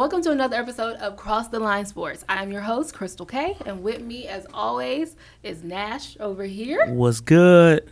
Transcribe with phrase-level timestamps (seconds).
[0.00, 2.24] Welcome to another episode of Cross the Line Sports.
[2.26, 7.20] I'm your host, Crystal K, and with me, as always, is Nash over here What's
[7.20, 7.86] good?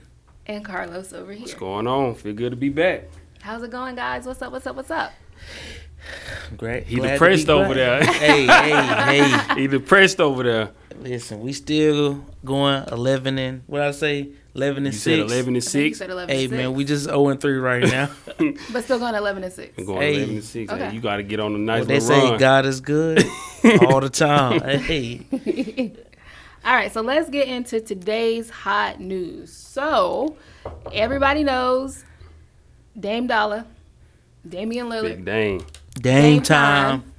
[0.46, 1.42] and Carlos over here.
[1.42, 2.14] What's going on?
[2.14, 3.10] Feel good to be back.
[3.42, 4.24] How's it going, guys?
[4.24, 4.52] What's up?
[4.52, 4.76] What's up?
[4.76, 5.12] What's up?
[6.56, 6.84] Great.
[6.84, 7.74] He glad depressed over back.
[7.74, 8.04] there.
[8.14, 9.54] hey, hey, hey.
[9.60, 10.70] He depressed over there.
[10.98, 14.30] Listen, we still going 11 and, what I say?
[14.58, 15.02] 11 and You 6.
[15.02, 15.98] said 11 and I you 6.
[15.98, 18.10] said 11 Hey, and man, we just 0 and 3 right now.
[18.72, 19.78] but still going 11 and 6.
[19.78, 20.14] I'm going Hey.
[20.16, 20.72] 11 and 6.
[20.72, 20.84] Okay.
[20.88, 22.38] Hey, you got to get on a Well, nice they say run.
[22.38, 23.24] God is good
[23.82, 24.60] all the time.
[24.60, 25.22] Hey,
[26.64, 29.52] All right, so let's get into today's hot news.
[29.52, 30.36] So,
[30.92, 32.04] everybody knows
[32.98, 33.64] Dame Dollar,
[34.46, 35.66] Damian Lillard, Big Dame.
[35.94, 37.12] Dame time.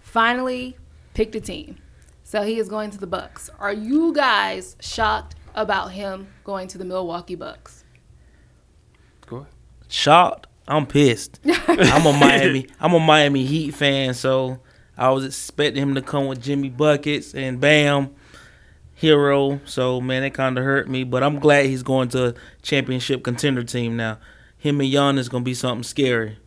[0.00, 0.76] finally
[1.14, 1.76] picked a team.
[2.24, 3.50] So he is going to the Bucks.
[3.58, 7.84] Are you guys shocked about him going to the Milwaukee Bucks?
[9.26, 9.52] Go ahead.
[9.88, 10.46] Shocked.
[10.68, 11.40] I'm pissed.
[11.68, 12.66] I'm a Miami.
[12.78, 14.60] I'm a Miami Heat fan, so
[14.96, 18.14] I was expecting him to come with Jimmy buckets and Bam,
[19.00, 19.60] Herro.
[19.68, 23.24] So man, it kind of hurt me, but I'm glad he's going to a championship
[23.24, 24.18] contender team now.
[24.58, 26.38] Him and Giannis is gonna be something scary.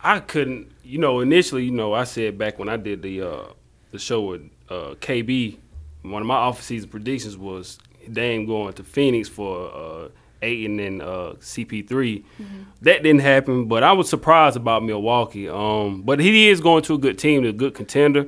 [0.00, 3.44] I couldn't, you know, initially, you know, I said back when I did the uh,
[3.92, 5.56] the show with uh, KB,
[6.10, 7.78] one of my offseason predictions was
[8.10, 10.08] Dame going to Phoenix for uh,
[10.42, 12.24] Ayton and uh, CP3.
[12.82, 15.48] That didn't happen, but I was surprised about Milwaukee.
[15.48, 18.26] Um, but he is going to a good team, a good contender.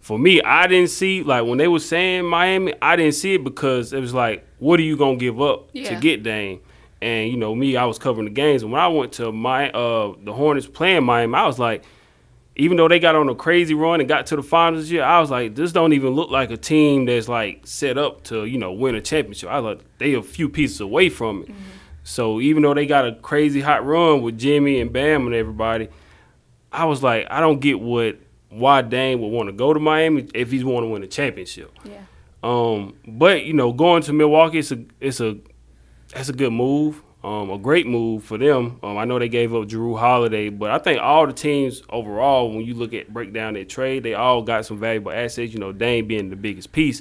[0.00, 3.44] For me, I didn't see like when they were saying Miami, I didn't see it
[3.44, 5.90] because it was like, what are you gonna give up Yeah.
[5.94, 6.60] to get Dame?
[7.00, 9.70] And you know me, I was covering the games, and when I went to my
[9.70, 11.84] uh the Hornets playing Miami, I was like,
[12.54, 15.02] even though they got on a crazy run and got to the finals this year,
[15.02, 18.44] I was like, this don't even look like a team that's like set up to
[18.44, 19.48] you know win a championship.
[19.48, 21.50] I like, they a few pieces away from it.
[22.04, 25.88] So even though they got a crazy hot run with Jimmy and Bam and everybody,
[26.72, 30.28] I was like, I don't get what why Dame would want to go to Miami
[30.34, 31.72] if he's want to win a championship.
[31.84, 32.02] Yeah.
[32.42, 35.38] Um, but you know, going to Milwaukee, it's a it's a
[36.12, 37.02] that's a good move.
[37.24, 38.80] Um, a great move for them.
[38.82, 42.50] Um, I know they gave up Jrue Holiday, but I think all the teams overall,
[42.50, 45.52] when you look at break down their trade, they all got some valuable assets.
[45.52, 47.00] You know, Dame being the biggest piece.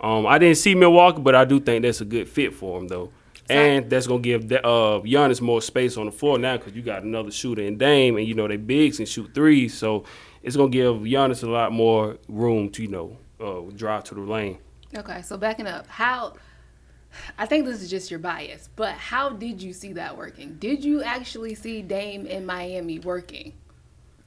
[0.00, 2.88] Um, I didn't see Milwaukee, but I do think that's a good fit for him
[2.88, 3.12] though.
[3.48, 6.82] And that's gonna give the, uh, Giannis more space on the floor now because you
[6.82, 10.04] got another shooter in Dame, and you know they bigs and shoot threes, so
[10.42, 14.20] it's gonna give Giannis a lot more room to you know uh, drive to the
[14.20, 14.58] lane.
[14.94, 16.34] Okay, so backing up, how
[17.38, 20.56] I think this is just your bias, but how did you see that working?
[20.58, 23.52] Did you actually see Dame in Miami working?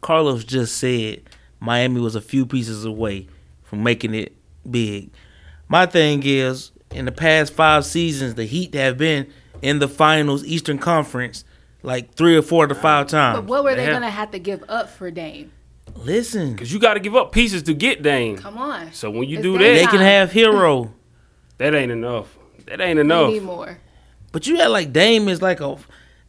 [0.01, 1.21] Carlos just said
[1.59, 3.27] Miami was a few pieces away
[3.63, 4.35] from making it
[4.69, 5.09] big.
[5.67, 9.27] My thing is, in the past five seasons, the Heat have been
[9.61, 11.43] in the finals, Eastern Conference,
[11.81, 13.35] like three or four to five times.
[13.35, 13.49] But times.
[13.49, 15.51] what were they They have- going to have to give up for Dame?
[15.95, 18.37] Listen, Because you got to give up pieces to get Dame.
[18.37, 18.91] Come on.
[18.91, 20.91] So when you It's do that, they can have Herro,
[21.57, 22.37] that ain't enough.
[22.65, 23.31] That ain't We enough.
[23.31, 23.77] need more.
[24.31, 25.77] but you had like Dame is like a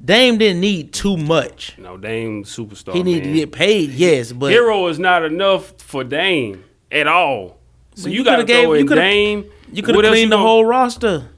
[0.05, 1.77] Dame didn't need too much.
[1.79, 2.95] No, Dame superstar.
[2.95, 3.33] He needed man.
[3.33, 7.59] to get paid, yes, but Herro is not enough for Dame at all.
[7.95, 9.45] So Well, you, you got to coulda throw you in coulda- Dame.
[9.73, 11.29] you could have else cleaned the gonna- whole roster,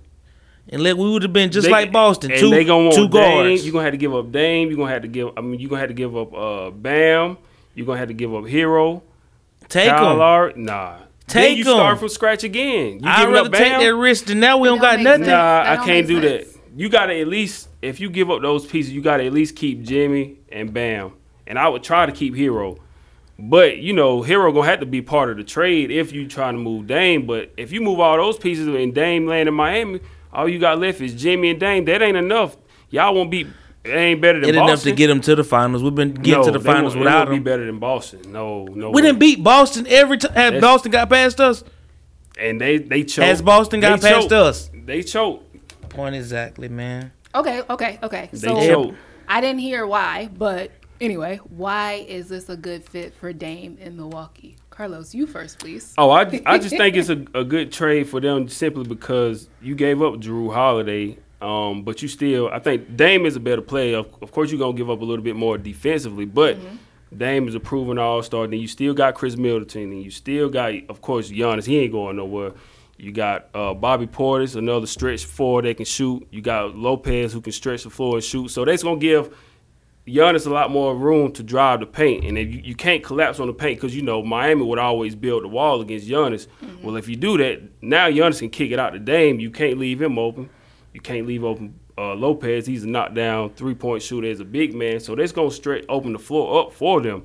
[0.69, 2.95] and let we would have been just they- like Boston, and two they gonna want
[2.97, 3.11] two Dame.
[3.47, 3.65] guards.
[3.65, 4.69] You're gonna have to give up Dame.
[4.69, 5.29] You're gonna have to give.
[5.37, 7.39] I mean, you're gonna have to give up uh, Bam.
[7.77, 9.03] You're gonna have to give up Herro.
[9.69, 10.19] Take Kyle them.
[10.19, 10.53] Lowry.
[10.57, 10.97] Nah.
[11.29, 11.99] Take then you start 'em.
[11.99, 13.01] from scratch again.
[13.01, 15.25] You I'd rather take that risk than now we don't don't got nothing.
[15.25, 15.29] sense.
[15.29, 16.47] Nah, That I don't can't make do that.
[16.77, 19.83] You gotta at least if you give up those pieces, you gotta at least keep
[19.83, 21.13] Jimmy and Bam.
[21.47, 22.79] And I would try to keep Herro.
[23.39, 26.55] But you know, Herro gonna have to be part of the trade if you trying
[26.55, 27.27] to move Dame.
[27.27, 30.01] But if you move all those pieces and Dame land in Miami,
[30.33, 31.85] all you got left is Jimmy and Dame.
[31.85, 32.57] That ain't enough.
[32.91, 33.47] Y'all won't be.
[33.89, 34.69] It ain't better than It Boston.
[34.69, 35.83] enough to get them to the finals.
[35.83, 37.45] We've been getting no, to the finals won't- they without won't be them.
[37.45, 38.21] better than Boston.
[38.33, 38.91] No, no.
[38.91, 39.09] We way.
[39.09, 40.33] didn't beat Boston every time.
[40.33, 41.65] Has That's- Boston got past us?
[42.39, 43.27] and they they choked.
[43.27, 44.33] Has Boston got They past choked.
[44.33, 44.71] us?
[44.73, 45.45] They choked.
[45.89, 47.11] Point exactly, man.
[47.35, 48.29] Okay, okay, okay.
[48.33, 48.97] They So choked.
[49.27, 53.97] I didn't hear why, but anyway, why is this a good fit for Dame in
[53.97, 54.57] Milwaukee?
[54.71, 55.93] Carlos, you first, please.
[55.99, 59.75] Oh, I, I just think it's a, a good trade for them simply because you
[59.75, 63.99] gave up Jrue Holiday, um, but you still I think Dame is a better player.
[63.99, 66.59] Of, of course, you're gonna give up a little bit more defensively, but
[67.17, 68.47] Dame is a proven All Star.
[68.47, 71.65] Then you still got Khris Middleton, and you still got, of course, Giannis.
[71.65, 72.53] He ain't going nowhere.
[72.99, 76.27] You got uh, Bobby Portis, another stretch four that can shoot.
[76.33, 78.49] You got Lopez who can stretch the floor and shoot.
[78.49, 79.35] So that's gonna give
[80.09, 83.39] Giannis a lot more room to drive the paint, and if you, you can't collapse
[83.39, 86.47] on the paint because you know Miami would always build the wall against Giannis.
[86.83, 89.39] Well, if you do that, now Giannis can kick it out to Dame.
[89.39, 90.51] You can't leave him open.
[90.93, 92.67] You can't leave open uh, Lopez.
[92.67, 96.13] He's a knockdown three point shooter as a big man, so that's gonna stretch open
[96.13, 97.25] the floor up for them.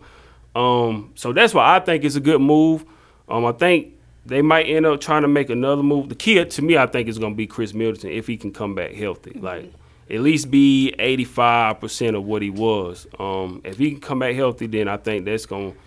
[0.55, 2.85] Um, so that's why I think it's a good move.
[3.27, 6.09] Um, I think they might end up trying to make another move.
[6.09, 8.51] The key to me, I think, is going to be Khris Middleton if he can
[8.51, 9.31] come back healthy.
[9.31, 9.45] Mm-hmm.
[9.45, 9.73] Like
[10.09, 13.07] at least be eighty five percent of what he was.
[13.19, 15.73] Um, if he can come back healthy, then I think that's going.
[15.73, 15.77] to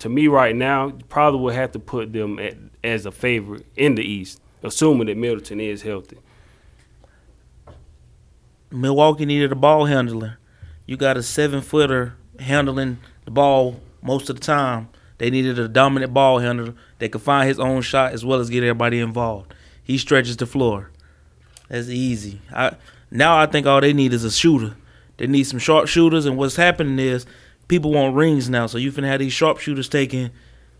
[0.00, 3.64] To me, right now, you probably would have to put them at, as a favorite
[3.76, 6.18] in the East, assuming that Middleton is healthy.
[8.74, 10.38] Milwaukee needed a ball handler.
[10.86, 14.88] You got a seven footer handling the ball most of the time.
[15.18, 18.50] They needed a dominant ball handler that could find his own shot as well as
[18.50, 19.54] get everybody involved.
[19.82, 20.90] He stretches the floor.
[21.68, 22.40] That's easy.
[22.52, 22.76] I
[23.10, 24.74] now I think all they need is a shooter.
[25.16, 27.24] They need some sharp shooters, and what's happening is
[27.68, 28.66] people want rings now.
[28.66, 30.30] So you finna have these sharpshooters taking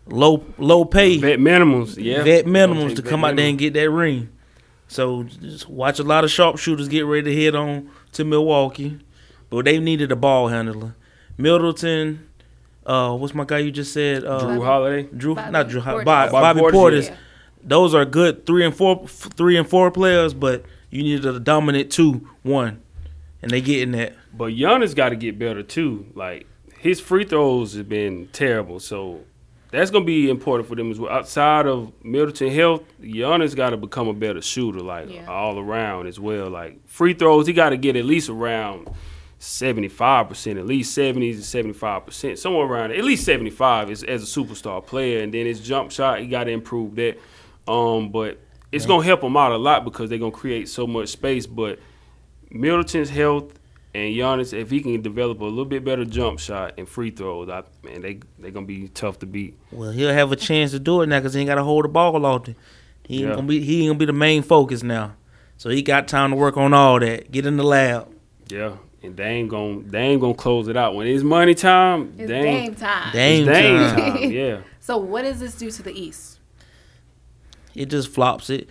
[0.07, 2.23] low low pay Vet minimums, yeah.
[2.23, 4.29] vet minimums to come out there and get that ring.
[4.87, 8.99] So just watch a lot of sharpshooters get ready to head on to Milwaukee,
[9.49, 10.95] but they needed a ball handler.
[11.37, 12.29] Middleton,
[12.85, 14.23] uh, what's my guy you just said?
[14.23, 15.07] Uh, Jrue Holiday.
[15.09, 16.05] Jrue, Bobby not Jrue, Portis.
[16.05, 17.09] Bobby, Bobby Bobby Portis, Portis.
[17.09, 17.15] Yeah.
[17.63, 21.91] Those are good three and four, three and four players, but you needed a dominant
[21.91, 22.81] two, one,
[23.41, 24.15] and they getting that.
[24.33, 26.05] But Giannis got to get better too.
[26.13, 26.45] Like
[26.77, 29.21] his free throws have been terrible, so
[29.71, 31.11] that's gonna be important for them as well.
[31.11, 35.25] Outside of Middleton health, Giannis got to become a better shooter, like Yeah.
[35.27, 36.49] all around as well.
[36.49, 38.89] Like free throws, he got to get at least around
[39.39, 43.49] seventy five percent, at least seventy to seventy five percent, somewhere around at least seventy
[43.49, 45.21] five as as a superstar player.
[45.21, 47.17] And then his jump shot, he got to improve that.
[47.67, 48.39] Um, but
[48.71, 51.45] it's gonna help him out a lot because they're gonna create so much space.
[51.47, 51.79] But
[52.51, 53.59] Middleton's health
[53.95, 57.47] and Giannis, if he can develop a little bit better jump shot and free throws,
[57.49, 59.57] I, man, they they gonna be tough to beat.
[59.71, 61.85] Well, he'll have a chance to do it now because he ain't got to hold
[61.85, 62.55] the ball all day.
[63.07, 63.35] He ain't Yeah.
[63.35, 65.15] gonna be he ain't gonna be the main focus now.
[65.57, 67.31] So he got time to work on all that.
[67.31, 68.09] Get in the lab.
[68.49, 72.13] Yeah, and they ain't gonna they ain't gonna close it out when it's money time.
[72.17, 73.13] It's they ain't, time.
[73.13, 74.13] Dame it's Dame time.
[74.19, 74.31] time.
[74.31, 76.39] Yeah, So what does this do to the East?
[77.73, 78.67] It just flops it.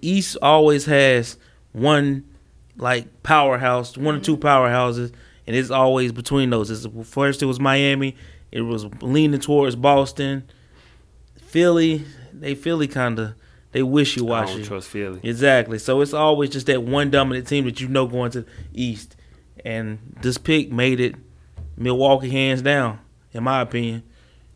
[0.00, 1.36] East always has
[1.72, 2.24] one
[2.78, 5.12] like powerhouse, one or two powerhouses,
[5.46, 6.70] and it's always between those.
[6.70, 8.16] It's, first it was Miami,
[8.50, 10.44] it was leaning towards Boston,
[11.36, 12.04] Philly.
[12.32, 13.34] They Philly kind of
[13.72, 14.52] they wishy washy.
[14.52, 15.20] I don't trust Philly.
[15.22, 15.78] Exactly.
[15.78, 19.16] So it's always just that one dominant team that you know going to the East,
[19.64, 21.16] and this pick made it
[21.76, 22.98] Milwaukee hands down,
[23.32, 24.02] in my opinion.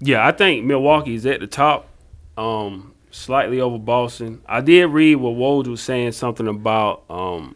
[0.00, 1.88] Yeah, I think Milwaukee is at the top,
[2.36, 4.42] um, slightly over Boston.
[4.46, 7.54] I did read what Woj was saying something about um,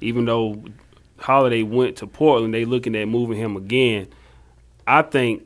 [0.00, 0.62] even though
[1.18, 4.08] Holiday went to Portland, they looking at moving him again.
[4.86, 5.44] I think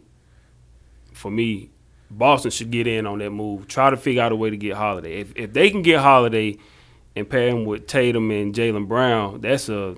[1.14, 1.70] for me,
[2.10, 3.68] Boston should get in on that move.
[3.68, 5.20] Try to figure out a way to get Holiday.
[5.20, 6.56] If if they can get Holiday
[7.16, 9.96] and pair him with Tatum and Jaylen Brown, that's a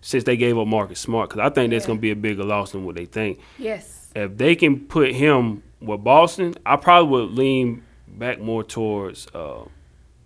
[0.00, 2.44] since they gave up Marcus Smart because I think that's going to be a bigger
[2.44, 4.10] loss than what they think Yes.
[4.14, 9.64] if they can put him with Boston, I probably would lean back more towards uh,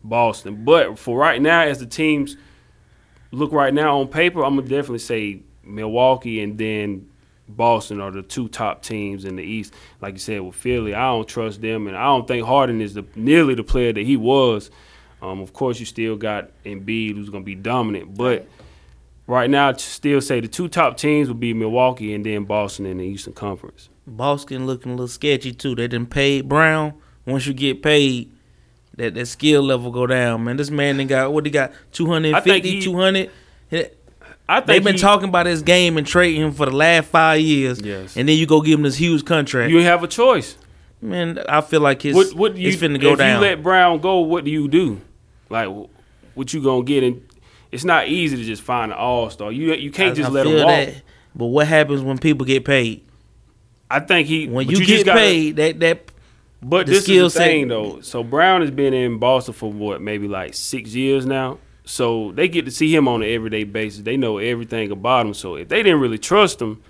[0.02, 0.64] Boston.
[0.64, 2.36] But for right now, as the teams
[3.30, 7.08] look right now on paper, I'm gonna definitely say Milwaukee and then
[7.48, 9.74] Boston are the two top teams in the East.
[10.00, 12.94] Like you said with Philly, I don't trust them, and I don't think Harden is
[12.94, 14.70] the nearly the player that he was.
[15.20, 18.46] Um, of course, you still got Embiid, who's gonna be dominant, but.
[19.26, 22.86] Right now, I'd still say the two top teams would be Milwaukee and then Boston
[22.86, 23.90] in the Eastern Conference.
[24.06, 25.74] Boston looking a little sketchy too.
[25.74, 26.94] They didn't pay Brown.
[27.26, 28.32] Once you get paid,
[28.98, 30.56] that that skill level go down, man.
[30.56, 33.30] This man done got what he got 250, I think he- 200.
[34.50, 37.08] I think They've been he- talking about his game and trading him for the last
[37.08, 37.80] five years.
[37.82, 38.16] Yes.
[38.16, 39.70] And then you go give him this huge contract.
[39.70, 40.56] You have a choice.
[41.02, 43.28] man, I feel like his What what you it's finna go if down.
[43.30, 44.20] If you let Brown go?
[44.20, 45.00] What do you do?
[45.50, 45.68] Like
[46.34, 47.04] what you gonna get?
[47.04, 47.22] And
[47.70, 49.52] it's not easy to just find an all star.
[49.52, 50.66] You you can't I- just I let him walk.
[50.66, 50.94] that.
[51.36, 53.02] But what happens when people get paid?
[53.90, 56.10] I think he When you, just get gotta- paid, that that
[56.62, 58.00] But the this skill is the set- though.
[58.00, 61.58] So Brown has been in Boston for what maybe like six years now.
[61.84, 64.02] So they get to see him on an everyday basis.
[64.02, 65.34] They know everything about him.
[65.34, 66.82] So if they didn't really trust him,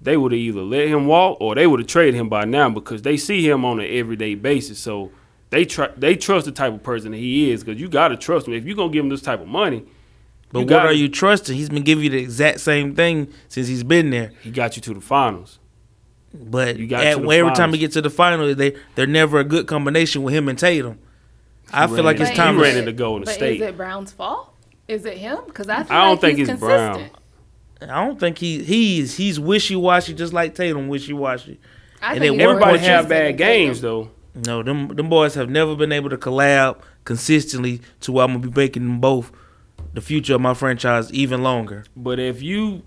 [0.00, 2.70] they would have either let him walk or they would have traded him by now
[2.70, 4.78] because they see him on an everyday basis.
[4.78, 5.10] So
[5.50, 8.16] they try they trust the type of person that he is because you got to
[8.16, 8.54] trust him.
[8.54, 9.84] If you're gonna give him this type of money,
[10.52, 11.54] but what gotta- are you trusting?
[11.54, 14.32] He's been giving you the exact same thing since he's been there.
[14.42, 15.58] he got you to the finals.
[16.32, 19.06] But You got at, to the every time we get to the final, they they're
[19.06, 20.98] never a good combination with him and Tatum.
[21.72, 22.58] I feel ran like it- it's he time.
[22.60, 23.56] ran to- it to Golden but State.
[23.60, 24.52] is it Brown's fault?
[24.88, 25.38] Is it him?
[25.46, 27.10] Because I I don't like think he's it's Brown.
[27.82, 31.58] I don't think he he's he's wishy washy, just like Tatum wishy washy.
[32.02, 34.10] I And think then he's one more Everybody have bad than games though.
[34.46, 38.48] No, them them boys have never been able to collab consistently to where I'm gonna
[38.48, 39.32] be making them both
[39.94, 41.84] the future of my franchise even longer.
[41.96, 42.82] But if you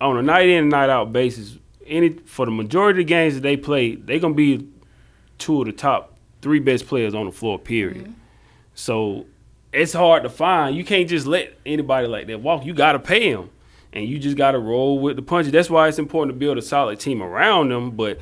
[0.00, 3.34] on a night in and night out basis, any for the majority of the games
[3.34, 4.66] that they play, they're gonna be
[5.38, 7.58] two of the top three best players on the floor.
[7.58, 8.04] Period.
[8.04, 8.12] Mm-hmm.
[8.74, 9.26] So
[9.72, 10.76] it's hard to find.
[10.76, 12.64] You can't just let anybody like that walk.
[12.64, 13.50] You got to pay them,
[13.92, 15.52] and you just got to roll with the punches.
[15.52, 17.92] That's why it's important to build a solid team around them.
[17.92, 18.20] But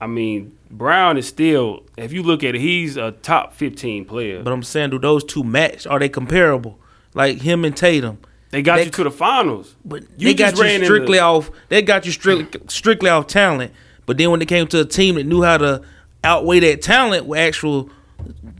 [0.00, 1.84] I mean, Brown is still.
[1.96, 4.42] If you look at it, he's a top fifteen player.
[4.42, 5.86] But I'm saying, do those two match?
[5.86, 6.78] Are they comparable?
[7.14, 8.18] Like him and Tatum.
[8.52, 9.74] They got they- you to the finals.
[9.84, 11.50] But You they got you strictly off.
[11.68, 13.72] They got you strictly strictly off talent.
[14.06, 15.82] But then when it came to a team that knew how to
[16.22, 17.90] outweigh that talent with actual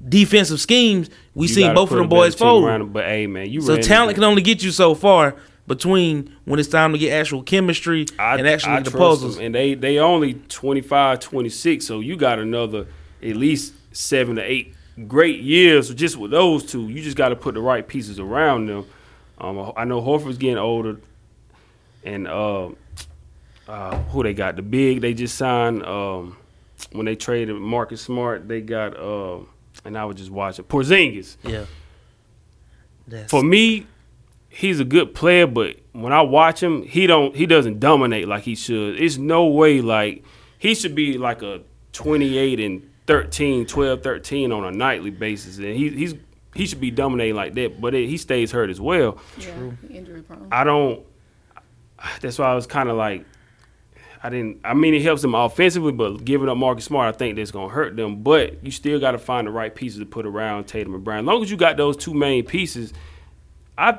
[0.09, 2.65] defensive schemes, we seen both of them boys fold.
[2.65, 2.93] around.
[2.93, 6.69] But hey, man, you So talent can only get you so far between when it's
[6.69, 9.37] time to get actual chemistry I, and actually I the puzzles.
[9.37, 9.47] them.
[9.47, 12.87] And they they only 25, 26, so you got another
[13.23, 14.75] at least seven to eight
[15.07, 16.89] great years just with those two.
[16.89, 18.87] You just got to put the right pieces around them.
[19.43, 21.01] Um, I know Horford's getting older,
[22.05, 22.71] and uh,
[23.69, 24.57] uh, who they got?
[24.57, 26.37] The big they just signed um,
[26.93, 28.47] when they traded Marcus Smart.
[28.47, 29.41] They got uh,
[29.85, 31.37] and I was just watching Porzingis.
[31.43, 31.65] Yeah.
[33.09, 33.87] That's, For me,
[34.49, 38.45] he's a good player, but when I watch him, he don't he doesn't dominate like
[38.45, 39.01] he should.
[39.01, 40.25] It's no way like
[40.59, 45.77] he should be like a 28 and 13, 12, 13 on a nightly basis, and
[45.77, 46.15] he, he's
[46.55, 47.81] he should be dominating like that.
[47.81, 49.19] But it, he stays hurt as well.
[49.39, 50.49] Yeah, injury prone.
[50.53, 51.05] I don't.
[52.21, 53.25] That's why I was kind of like,
[54.23, 54.61] I didn't.
[54.65, 57.69] I mean, it helps them offensively, but giving up Marcus Smart, I think that's gonna
[57.69, 58.23] hurt them.
[58.23, 61.21] But you still got to find the right pieces to put around Tatum and Brown.
[61.21, 62.93] As long as you got those two main pieces,
[63.77, 63.99] I.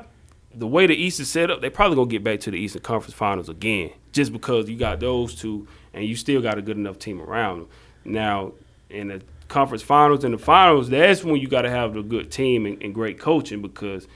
[0.56, 2.80] The way the East is set up, they probably gonna get back to the Eastern
[2.80, 6.76] Conference Finals again, just because you got those two, and you still got a good
[6.76, 7.68] enough team around them.
[8.04, 8.52] Now,
[8.88, 9.20] in the
[9.54, 12.82] conference finals and the finals, that's when you got to have the good team and,
[12.82, 14.08] and great coaching because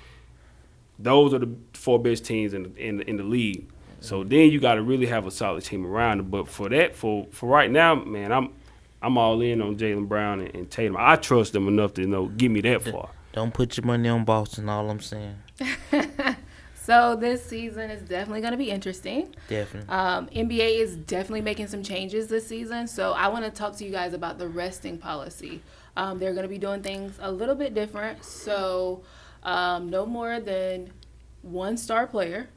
[0.99, 3.71] those are the four best teams in the, in the, in the league.
[4.01, 6.29] So then you got to really have a solid team around them.
[6.29, 8.53] But for that, for for right now, man, I'm
[9.01, 10.97] I'm all in on Jaylen Brown and, and Tatum.
[10.99, 13.11] I trust them enough to you know get me that far.
[13.33, 14.69] don't put your money on Boston.
[14.69, 15.37] All I'm saying,
[16.89, 19.35] So this season is definitely going to be interesting.
[19.47, 19.95] definitely.
[19.95, 22.87] Um, NBA is definitely making some changes this season.
[22.87, 25.61] So I want to talk to you guys about the resting policy.
[25.99, 28.25] Um, they're going to be doing things a little bit different.
[28.25, 29.03] So
[29.43, 30.95] um, no more than
[31.43, 32.49] one star player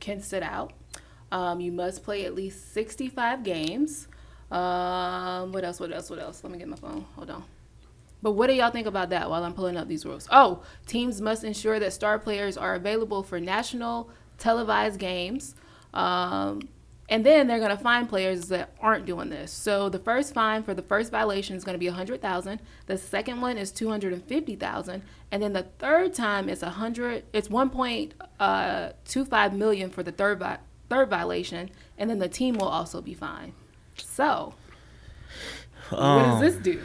[0.00, 0.72] can sit out.
[1.30, 4.08] Um, you must play at least 65 games.
[4.50, 5.78] Um, what else?
[5.78, 6.10] What else?
[6.10, 6.42] What else?
[6.42, 7.04] Let me get my phone.
[7.14, 7.44] Hold on.
[8.22, 10.28] But what do y'all think about that while I'm pulling up these rules?
[10.30, 15.54] Oh, teams must ensure that star players are available for national televised games.
[15.94, 16.68] Um,
[17.08, 19.50] and then they're going to fine players that aren't doing this.
[19.50, 22.60] So the first fine for the first violation is going to be 100,000.
[22.86, 29.90] The second one is 250,000, and then the third time is 100 it's 1.25 million
[29.90, 30.58] for the third vi-
[30.88, 33.54] third violation, and then the team will also be fined.
[33.96, 34.54] So,
[35.88, 36.80] what does Um, this do?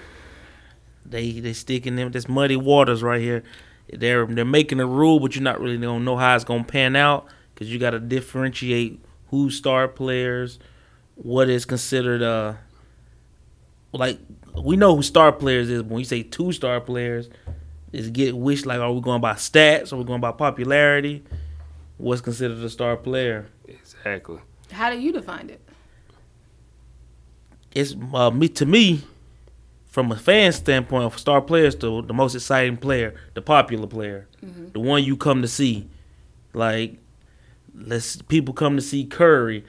[1.06, 3.44] They they sticking them this muddy waters right here.
[3.92, 6.96] They're they're making a rule, but you're not really gonna know how it's gonna pan
[6.96, 10.60] out because you got to differentiate who's star players,
[11.16, 12.54] what is considered uh
[13.92, 14.20] like
[14.62, 15.84] we know who star players is.
[15.84, 17.30] But when you say two star players,
[17.92, 19.94] is get which like are we going by stats?
[19.94, 21.24] Are we going by popularity?
[21.98, 23.48] What's considered a star player?
[23.68, 24.40] Exactly.
[24.72, 25.62] How do you define it?
[27.76, 29.04] it's uh, me to me
[29.96, 34.28] from a fan standpoint of star players to the most exciting player the popular player
[34.74, 35.88] the one you come to see
[36.54, 36.98] like
[37.74, 39.64] let's people come to see curry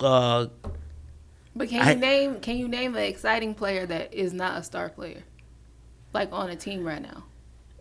[0.00, 0.46] uh
[1.54, 4.62] But can I- you name can you name an exciting player that is not a
[4.64, 5.22] star player,
[6.12, 7.24] like on a team right now?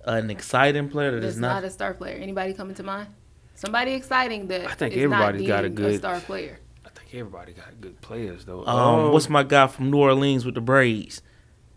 [0.06, 2.18] an exciting player that That's is not, not a star player.
[2.18, 3.08] Anybody coming to mind?
[3.56, 6.60] Somebody exciting that I think is not everybody's got a deemed good- star player.
[6.86, 8.64] I think everybody got good players though.
[8.66, 11.22] um what's my guy from new orleans with the braids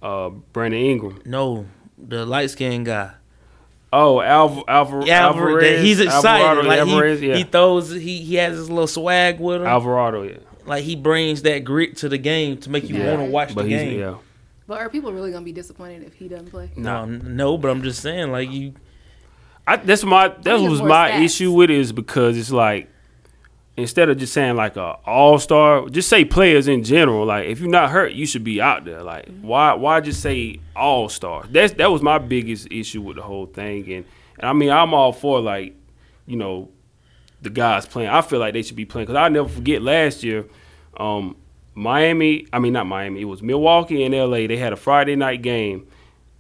[0.05, 1.21] uh Brandon Ingram?
[1.25, 1.67] no
[1.99, 3.13] the light skinned guy
[3.97, 5.81] Oh, Alv- Alvar- yeah Alvarez.
[5.83, 7.37] he's excited Alvarado, like Alvarez, he, yeah.
[7.37, 10.39] he throws he, he has his little swag with him Alvarado, yeah.
[10.67, 13.15] like he brings that grit to the game to make you Yeah.
[13.15, 14.17] want to watch But the game yeah.
[14.67, 16.71] But are people really gonna be disappointed if he doesn't play?
[16.75, 18.73] No, no, but I'm just saying, like you,
[19.67, 21.25] I, that's my that was my stats.
[21.25, 22.89] issue with it is because it's like
[23.77, 27.27] instead of just saying like a all star, just say players in general.
[27.27, 29.03] Like if you're not hurt, you should be out there.
[29.03, 31.45] Like why why just say all star?
[31.51, 33.91] That's that was my biggest issue with the whole thing.
[33.93, 34.05] And,
[34.39, 35.75] and I mean I'm all for like
[36.27, 36.71] you know
[37.43, 38.11] the guys playing.
[38.11, 40.47] I feel like they should be playing because I never forget last year.
[40.97, 41.37] Um,
[41.75, 44.47] Miami, I mean not Miami, it was Milwaukee and LA.
[44.47, 45.87] They had a Friday night game,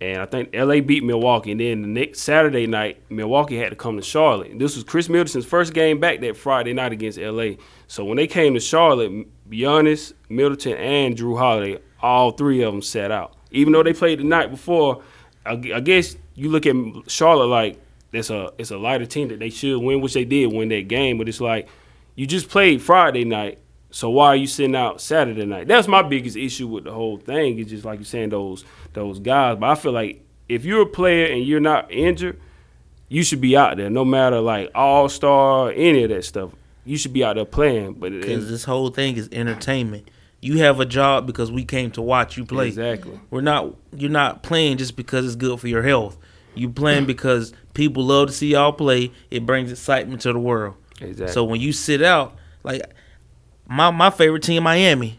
[0.04, 1.50] and I think LA beat Milwaukee.
[1.50, 4.58] And then the next Saturday night, Milwaukee had to come to Charlotte.
[4.58, 7.52] This was Khris Middleton's first game back that Friday night against LA.
[7.86, 9.10] So when they came to Charlotte,
[9.48, 13.34] Giannis, Middleton, and Jrue Holiday, all three of them sat out.
[13.50, 15.02] Even though they played the night before,
[15.46, 17.80] I, I guess you look at Charlotte like
[18.12, 20.86] it's a it's a lighter team that they should win, which they did win that
[20.88, 21.16] game.
[21.16, 21.68] But it's like
[22.14, 23.58] you just played Friday night,
[23.94, 25.68] so why are you sitting out Saturday night?
[25.68, 27.60] That's my biggest issue with the whole thing.
[27.60, 29.56] It's just like you're saying those those guys.
[29.60, 32.40] But I feel like if you're a player and you're not injured,
[33.08, 36.50] you should be out there, no matter like all star, any of that stuff.
[36.84, 37.92] You should be out there playing.
[37.92, 40.10] But Because this whole thing is entertainment.
[40.40, 42.66] You have a job because we came to watch you play.
[42.66, 43.76] exactly, We're not.
[43.96, 46.18] You're not playing just because it's good for your health.
[46.56, 49.12] You playing because people love to see y'all play.
[49.30, 50.74] It brings excitement to the world.
[51.00, 51.32] exactly.
[51.32, 52.82] So when you sit out, like
[53.68, 55.18] my my favorite team, Miami,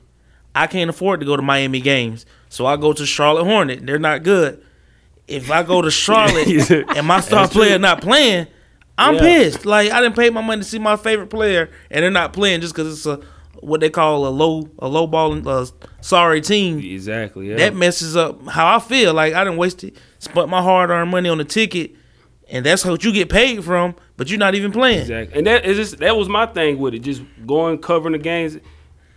[0.54, 3.86] I can't afford to go to Miami games, so I go to Charlotte Hornet.
[3.86, 4.62] They're not good.
[5.28, 6.48] If I go to Charlotte
[6.96, 7.62] and my star true.
[7.62, 8.48] player not playing,
[8.98, 9.22] I'm Yeah.
[9.22, 9.66] pissed.
[9.66, 12.62] Like I didn't pay my money to see my favorite player, and they're not playing
[12.62, 13.20] just because it's a
[13.62, 15.66] what they call a low a low balling uh,
[16.02, 16.78] sorry team.
[16.80, 17.50] exactly.
[17.50, 17.56] Yeah.
[17.58, 19.14] That messes up how I feel.
[19.14, 21.96] Like I didn't waste it, spent my hard earned money on the ticket,
[22.50, 25.00] and that's what you get paid from, but you're not even playing.
[25.02, 25.38] Exactly.
[25.38, 27.00] And that is just that was my thing with it.
[27.00, 28.58] Just going covering the games.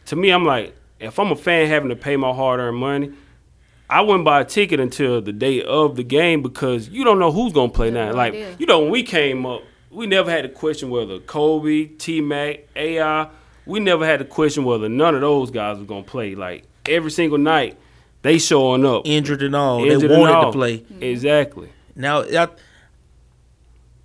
[0.06, 3.12] To me, I'm like, if I'm a fan having to pay my hard earned money,
[3.90, 7.30] I wouldn't buy a ticket until the day of the game because you don't know
[7.32, 8.10] who's gonna play now.
[8.10, 8.56] no Like idea.
[8.58, 12.60] you know, when we came up, we never had to question whether Kobe, T Mac,
[12.76, 13.28] AI,
[13.66, 16.34] we never had to question whether none of those guys were gonna play.
[16.34, 17.76] Like every single night,
[18.22, 19.02] they showing up.
[19.06, 20.52] Injured and all, Injured they wanted all.
[20.52, 20.78] to play.
[20.80, 21.02] Mm-hmm.
[21.02, 21.68] Exactly.
[21.94, 22.48] Now, I,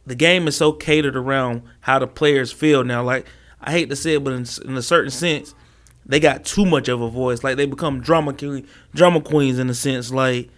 [0.06, 3.04] the game is so catered around how the players feel now.
[3.04, 3.26] Like
[3.62, 5.56] I hate to say it, but in, in a certain sense,
[6.06, 7.44] they got too much of a voice.
[7.44, 10.12] Like they become drama queen, drama queens in a sense.
[10.12, 10.50] Like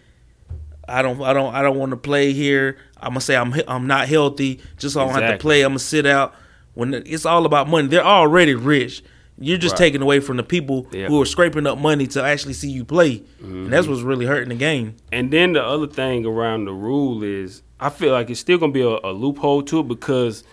[0.88, 2.78] I don't, I don't, I don't want to play here.
[2.98, 5.62] I'm gonna say I'm, I'm not healthy, just so I don't have to play.
[5.62, 6.34] I'm gonna sit out.
[6.74, 9.02] When it's all about money, they're already rich.
[9.38, 9.80] You're just Right.
[9.80, 11.08] taking away from the people Yeah.
[11.08, 13.92] who are scraping up money to actually see you play, and that's mm-hmm.
[13.94, 14.96] what's really hurting the game.
[15.12, 18.72] And then the other thing around the rule is, I feel like it's still gonna
[18.72, 20.44] be a, a loophole to it because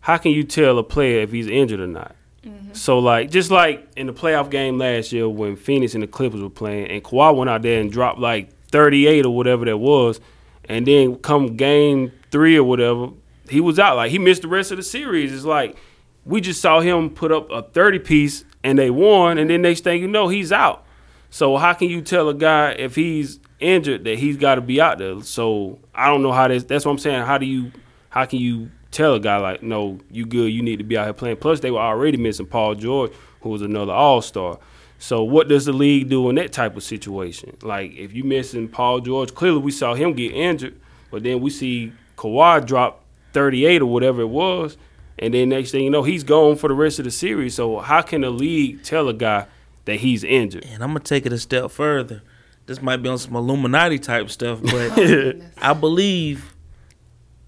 [0.00, 2.14] how can you tell a player if he's injured or not?
[2.44, 2.74] Mm-hmm.
[2.74, 6.42] So like, just like in the playoff game last year when Phoenix and the Clippers
[6.42, 10.20] were playing, and Kawhi went out there and dropped like 38 or whatever that was,
[10.66, 13.08] and then come game three or whatever,
[13.48, 13.96] he was out.
[13.96, 15.32] Like he missed the rest of the series.
[15.32, 15.76] It's like
[16.24, 19.84] we just saw him put up a 30 piece and they won, and then next
[19.84, 20.84] thing you know, he's out.
[21.30, 24.80] So how can you tell a guy if he's injured that he's got to be
[24.80, 25.22] out there?
[25.22, 26.64] So I don't know how this.
[26.64, 27.24] That's what I'm saying.
[27.24, 27.72] How do you?
[28.10, 30.52] How can you tell a guy like, no, you good?
[30.52, 31.36] You need to be out here playing.
[31.38, 34.58] Plus, they were already missing Paul George, who was another All Star.
[34.98, 37.56] So what does the league do in that type of situation?
[37.62, 41.50] Like if you missing Paul George, clearly we saw him get injured, but then we
[41.50, 44.78] see Kawhi drop 38 or whatever it was,
[45.18, 47.54] and then next thing you know, he's gone for the rest of the series.
[47.54, 49.46] So how can the league tell a guy
[49.84, 50.64] that he's injured?
[50.64, 52.22] And I'm gonna take it a step further.
[52.66, 55.32] This might be on some Illuminati type stuff, but Oh.
[55.58, 56.54] I believe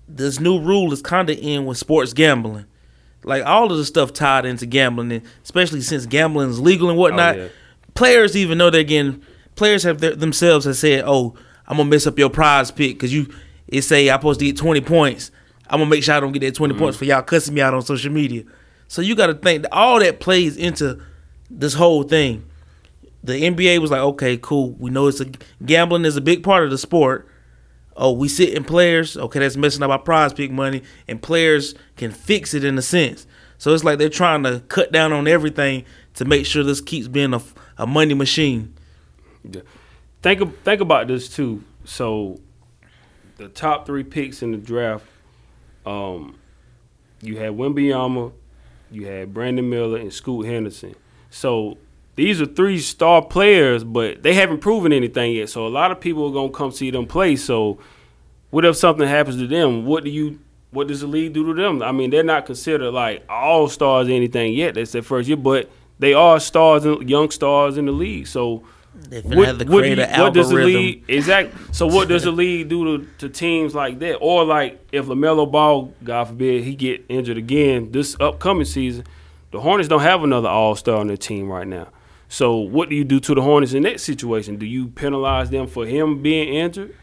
[0.09, 2.66] this new rule is kind of in with sports gambling.
[3.24, 6.98] Like all of the stuff tied into gambling, and especially since gambling is legal and
[6.98, 7.37] whatnot.
[7.37, 7.48] Oh, yeah.
[7.94, 9.22] Players even know they're getting.
[9.57, 11.35] Players have their, themselves have said, "Oh,
[11.66, 13.26] I'm gonna mess up your prize pick because you
[13.66, 15.33] it say I'm supposed to get 20 points.
[15.68, 16.81] I'm gonna make sure I don't get that 20 Mm-hmm.
[16.83, 18.44] points for y'all cussing me out on social media."
[18.87, 21.00] So you got to think that all that plays into
[21.50, 22.45] this whole thing
[23.26, 24.72] the NBA was like, okay, cool.
[24.72, 25.26] We know it's a
[25.64, 27.28] gambling is a big part of the sport.
[27.96, 29.16] Oh, we sit in players.
[29.16, 32.82] Okay, that's messing up our prize pick money, and players can fix it in a
[32.82, 33.26] sense.
[33.58, 35.84] So it's like they're trying to cut down on everything
[36.14, 37.40] to make sure this keeps being a,
[37.78, 38.74] a money machine.
[40.22, 41.64] think think about this too.
[41.84, 42.40] So,
[43.36, 45.06] the top three picks in the draft,
[45.84, 46.36] um,
[47.22, 48.32] you had Wimbyama,
[48.90, 50.94] you had Brandon Miller, and Scoot Henderson.
[51.30, 51.78] So
[52.16, 55.48] these are three star players, but they haven't proven anything yet.
[55.50, 57.37] So a lot of people are gonna come see them play.
[57.37, 57.79] So,
[58.50, 59.87] what if something happens to them?
[59.87, 60.40] What do you?
[60.70, 61.83] What does the league do to them?
[61.83, 64.74] I mean, they're not considered like all stars or anything yet.
[64.74, 68.26] That's their first year, but they are stars, and young stars in the league.
[68.26, 68.62] So
[69.37, 71.59] what, do you- what does the league exactly?
[71.72, 74.16] So what does the league do to, to teams like that?
[74.16, 79.05] Or like if Lamelo Ball, God forbid, he get injured again this upcoming season,
[79.52, 81.88] the Hornets don't have another All Star on their team right now.
[82.28, 84.56] So what do you do to the Hornets in that situation?
[84.56, 86.94] Do you penalize them for him being injured?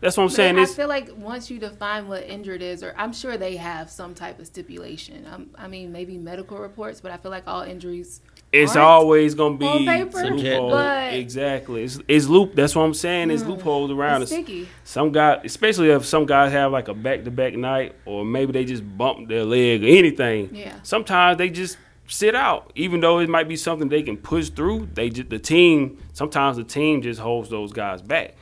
[0.00, 0.58] That's what I'm saying.
[0.58, 4.14] I feel like once you define what injured is, or I'm sure they have some
[4.14, 5.26] type of stipulation.
[5.30, 8.22] Um, I mean, maybe medical reports, but I feel like all injuries.
[8.50, 10.70] it's always gonna be on paper, loophole.
[10.70, 11.84] but- exactly.
[11.84, 12.54] It's, it's loop.
[12.54, 13.30] That's what I'm saying.
[13.30, 14.22] It's loopholes around.
[14.22, 14.68] It's- sticky.
[14.84, 18.52] Some guy, especially if some guys have like a back to back night, or maybe
[18.52, 20.54] they just bump their leg or anything.
[20.54, 20.76] Yeah.
[20.82, 21.76] Sometimes they just
[22.10, 22.72] sit out.
[22.74, 26.56] Even though it might be something they can push through, they just, the team sometimes
[26.56, 28.34] the team just holds those guys back.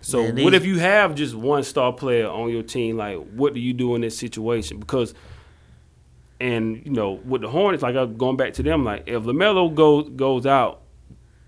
[0.00, 2.98] So Man, what if you have just one star player on your team?
[2.98, 4.78] Like, what do you do in this situation?
[4.78, 5.14] Because
[6.40, 9.74] and you know, with the Hornets, like I'm going back to them, like if Lamelo
[9.74, 10.82] goes goes out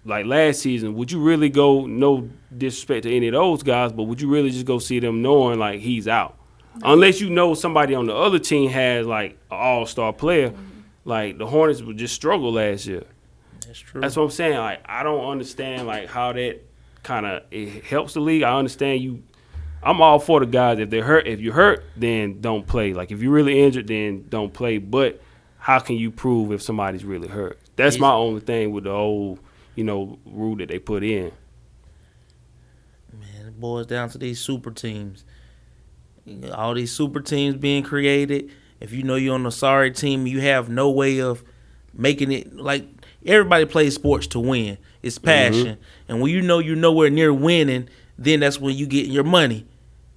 [0.06, 1.84] like last season, would you really go?
[1.84, 5.20] No disrespect to any of those guys, but would you really just go see them
[5.20, 6.38] knowing like he's out?
[6.82, 10.54] Unless you know somebody on the other team has like an all star player,
[11.06, 13.04] like the Hornets would just struggle last year.
[13.66, 14.00] That's true.
[14.00, 14.58] That's what I'm saying.
[14.58, 16.60] Like I don't understand like how that
[17.02, 18.42] kind of it helps the league.
[18.42, 19.22] I understand you.
[19.82, 20.80] I'm all for the guys.
[20.80, 22.92] If they're hurt, if you're hurt, then don't play.
[22.92, 24.78] Like if you're really injured, then don't play.
[24.78, 25.22] But
[25.58, 27.58] how can you prove if somebody's really hurt?
[27.76, 29.38] That's my only thing with the old,
[29.74, 31.30] you know, rule that they put in.
[33.12, 35.24] Man, it boils down to these super teams.
[36.52, 38.50] All these super teams being created.
[38.86, 41.42] If you know you're on a sorry team, you have no way of
[41.92, 42.86] making it like
[43.24, 44.78] everybody plays sports to win.
[45.02, 45.26] It's mm-hmm.
[45.26, 45.78] passion.
[46.08, 49.66] And when you know you're nowhere near winning, then that's when you get your money.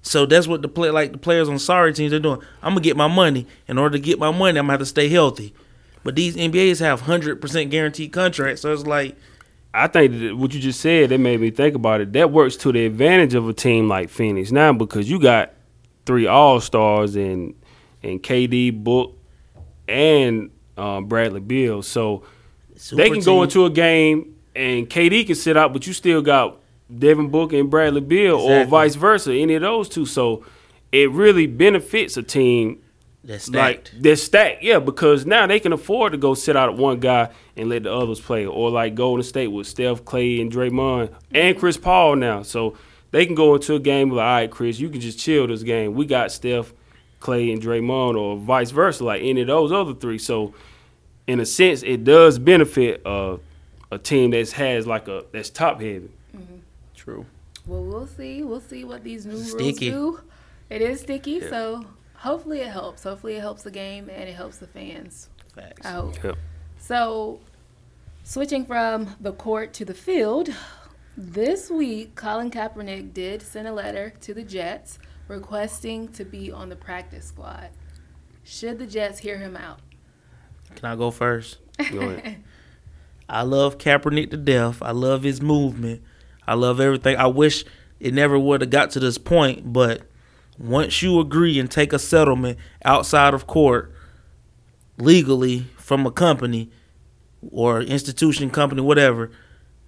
[0.02, 2.40] So that's what the play like the players on sorry teams are doing.
[2.62, 3.48] I'm gonna get my money.
[3.66, 5.52] In order to get my money, I'm gonna have to stay healthy.
[6.04, 9.16] But these NBAs have hundred percent guaranteed contracts, so it's like
[9.74, 12.12] I think that what you just said that made me think about it.
[12.12, 15.54] That works to the advantage of a team like Phoenix now because you got
[16.06, 17.54] three All Stars and
[18.02, 19.16] and KD, Book,
[19.88, 21.82] and um, Bradley Beal.
[21.82, 22.24] So
[22.76, 26.22] super they can go into a game and KD can sit out, but you still
[26.22, 26.58] got
[26.96, 30.06] Devin Book and Bradley Beal, or vice versa, any of those two.
[30.06, 30.44] So
[30.92, 32.82] it really benefits a team
[33.22, 34.02] that's like stacked.
[34.02, 37.68] they're stacked, yeah, because now they can afford to go sit out one guy and
[37.68, 41.76] let the others play, or like Golden State with Steph, Clay, and Draymond, and Chris
[41.76, 42.42] Paul now.
[42.42, 42.76] So
[43.10, 45.62] they can go into a game like, all right, Chris, you can just chill this
[45.62, 45.94] game.
[45.94, 46.72] We got Steph,
[47.20, 50.18] Clay, and Draymond, or vice versa, like any of those other three.
[50.18, 50.54] So
[51.26, 53.36] in a sense, it does benefit uh,
[53.90, 56.10] a team that has like a that's top heavy.
[56.94, 57.24] True.
[57.66, 58.42] Well, we'll see.
[58.42, 59.92] We'll see what these new Sticky.
[59.92, 60.24] rules do.
[60.70, 63.02] It is sticky, so hopefully it helps.
[63.02, 65.28] Hopefully it helps the game and it helps the fans.
[65.54, 65.84] Facts.
[65.84, 66.22] I hope.
[66.22, 66.36] Yep.
[66.78, 67.40] So,
[68.22, 70.50] switching from the court to the field,
[71.16, 74.98] this week Colin Kaepernick did send a letter to the Jets
[75.30, 77.68] requesting to be on the practice squad.
[78.44, 79.78] Should the Jets hear him out?
[80.74, 81.58] Can I go first?
[81.92, 82.42] Go ahead.
[83.28, 84.82] I love Kaepernick to death.
[84.82, 86.02] I love his movement.
[86.46, 87.16] I love everything.
[87.16, 87.64] I wish
[88.00, 90.02] it never would have got to this point, but
[90.58, 93.94] once you agree and take a settlement outside of court
[94.98, 96.70] legally from a company
[97.52, 99.30] or institution, company, whatever,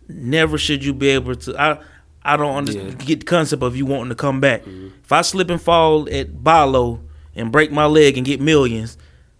[0.08, 1.60] never should you be able to.
[1.60, 1.80] I
[2.24, 3.06] I don't understand Yeah.
[3.06, 4.62] get the concept of you wanting to come back.
[5.04, 7.00] If I slip and fall at Bi-Lo
[7.34, 8.96] and break my leg and get millions,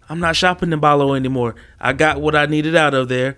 [0.09, 1.55] I'm not shopping in Bi-Lo anymore.
[1.79, 3.37] I got what I needed out of there.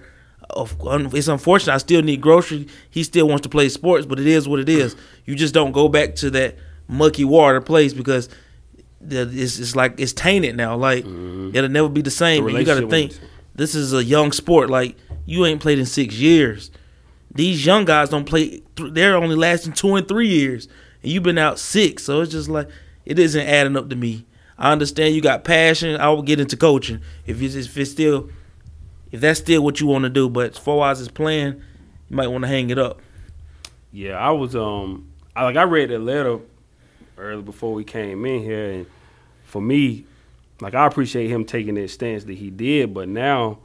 [0.57, 1.73] It's unfortunate.
[1.73, 2.69] I still need groceries.
[2.89, 4.95] He still wants to play sports, but it is what it is.
[5.25, 6.55] You just don't go back to that
[6.87, 8.29] mucky water place because
[9.07, 10.75] it's, it's like it's tainted now.
[10.75, 11.55] Like mm-hmm.
[11.55, 12.45] it'll never be the same.
[12.45, 13.13] The you got to think
[13.55, 14.69] this is a young sport.
[14.69, 16.71] Like you ain't played in six years.
[17.35, 18.61] These young guys don't play.
[18.75, 20.67] They're only lasting two and three years,
[21.03, 22.03] and you've been out six.
[22.03, 22.69] So it's just like
[23.05, 24.25] it isn't adding up to me.
[24.57, 25.99] I understand you got passion.
[25.99, 28.29] I will get into coaching if it's if it's still
[29.11, 30.29] if that's still what you want to do.
[30.29, 31.61] But as far as it's playing,
[32.09, 33.01] you might want to hang it up.
[33.91, 36.39] Yeah, I was um I like I read that letter
[37.17, 38.85] early before we came in here and
[39.43, 40.05] for me,
[40.61, 43.59] like I appreciate him taking that stance that he did, but now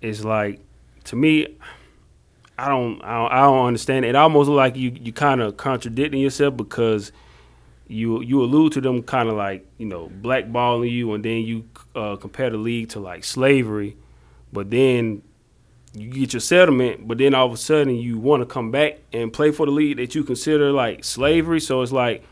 [0.00, 0.60] it's like
[1.04, 1.56] to me
[2.58, 4.14] I don't I don't, I don't understand it.
[4.14, 7.12] Almost look like you you kind of contradicting yourself because
[7.88, 11.68] you you allude to them kind of like you know blackballing you, and then you
[11.94, 13.96] uh, compare the league to like slavery,
[14.52, 15.22] but then
[15.94, 18.98] you get your settlement, but then all of a sudden you want to come back
[19.12, 21.60] and play for the league that you consider like slavery.
[21.60, 22.22] So it's like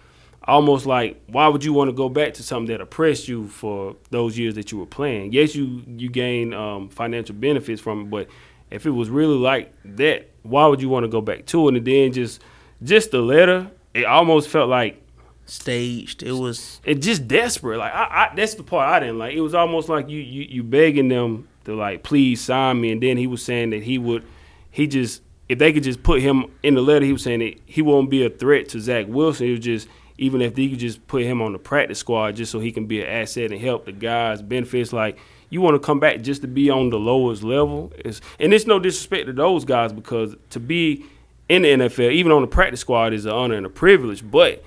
[0.46, 3.96] almost like why would you want to go back to something that oppressed you for
[4.10, 5.32] those years that you were playing?
[5.32, 8.28] Yes, you you gain um, financial benefits from it, but
[8.74, 11.76] if it was really like that, why would you want to go back to it?
[11.76, 12.42] And then just
[12.82, 15.00] just the letter, it almost felt like
[15.46, 16.22] Staged.
[16.22, 17.76] It was it just desperate.
[17.76, 19.34] Like I, I that's the part I didn't like.
[19.34, 23.02] It was almost like you you you begging them to like please sign me, and
[23.02, 24.24] then he was saying that he would
[24.70, 27.60] he just if they could just put him in the letter, he was saying that
[27.66, 29.48] he won't be a threat to Zach Wilson.
[29.48, 32.50] It was just even if they could just put him on the practice squad just
[32.50, 35.18] so he can be an asset and help the guys benefits like
[35.50, 38.66] you want to come back just to be on the lowest level it's, and it's
[38.66, 41.04] no disrespect to those guys because to be
[41.48, 44.64] in the NFL even on the practice squad is an honor and a privilege but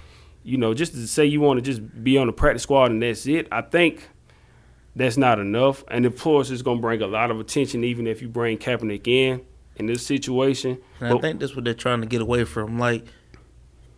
[0.47, 3.03] you know, just to say you want to just be on the practice squad and
[3.03, 4.07] that's it, I think
[4.95, 5.83] that's not enough.
[5.89, 8.57] And of course, it's going to bring a lot of attention, even if you bring
[8.57, 9.41] Kaepernick in
[9.75, 10.77] in this situation.
[11.01, 12.79] And I think that's what they're trying to get away from.
[12.79, 13.05] Like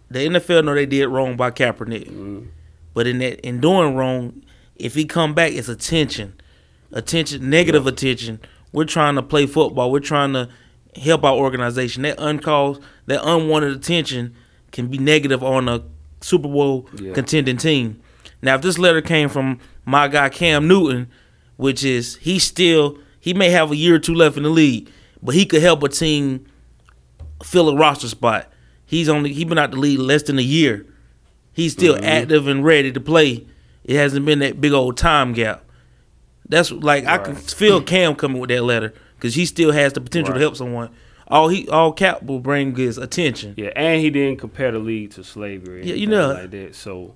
[0.09, 2.47] the NFL know they did wrong by Kaepernick, mm,
[2.95, 4.41] but in that in doing wrong,
[4.75, 6.33] if he come back, it's attention,
[6.91, 8.39] attention, negative attention.
[8.71, 9.91] We're trying to play football.
[9.91, 10.49] We're trying to
[11.01, 12.03] help our organization.
[12.03, 14.35] That uncalled, that unwanted attention
[14.71, 15.83] can be negative on a
[16.21, 17.13] Super Bowl Yeah.
[17.13, 17.99] contending team.
[18.41, 21.07] Now, if this letter came from my guy Cam Newton,
[21.57, 24.89] which is he still he may have a year or two left in the league,
[25.21, 26.45] but he could help a team
[27.43, 28.51] fill a roster spot.
[28.85, 30.85] He's only he been out the league less than a year.
[31.53, 32.03] He's still Mhm.
[32.03, 33.45] active and ready to play.
[33.83, 35.65] It hasn't been that big old time gap.
[36.49, 40.01] That's like I can feel Cam coming with that letter because he still has the
[40.01, 40.39] potential Right.
[40.39, 40.89] to help someone.
[41.27, 43.53] All he all Cap will bring is attention.
[43.55, 45.85] Yeah, and he didn't compare the league to slavery.
[45.85, 46.29] Yeah, you know.
[46.33, 46.73] like that.
[46.75, 47.13] So,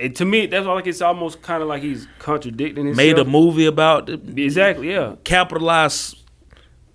[0.00, 2.96] and to me, that's like it's almost kind of like he's contradicting himself.
[2.96, 5.14] Made a movie about it, exactly, yeah.
[5.22, 6.16] capitalized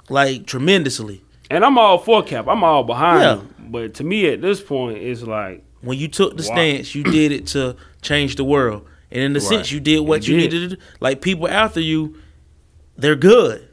[0.10, 1.22] like tremendously.
[1.50, 2.48] And I'm all for Cap.
[2.48, 3.36] I'm all behind Yeah.
[3.38, 3.56] him.
[3.72, 6.56] But to me, at this point, it's like When you took the Wow.
[6.56, 8.86] stance, you did it to change the world.
[9.12, 9.50] And in the Right.
[9.50, 10.52] sense, you did what You you did.
[10.54, 10.82] needed to do.
[11.00, 12.16] Like people after you,
[12.98, 13.68] they're good.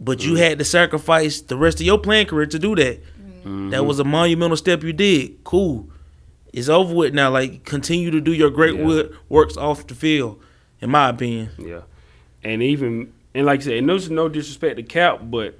[0.00, 0.28] But Mm-hmm.
[0.30, 3.00] you had to sacrifice the rest of your playing career to do that.
[3.44, 3.70] Mm-hmm.
[3.70, 5.42] That was a monumental step you did.
[5.44, 5.88] Cool.
[6.52, 7.30] It's over with now.
[7.30, 9.04] Like continue to do your great Yeah.
[9.28, 10.40] works off the field,
[10.80, 11.50] in my opinion.
[11.58, 11.82] Yeah,
[12.44, 15.58] and even and like I said, and there's no disrespect to Cap, but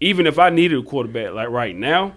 [0.00, 2.14] even if I needed a quarterback like right now,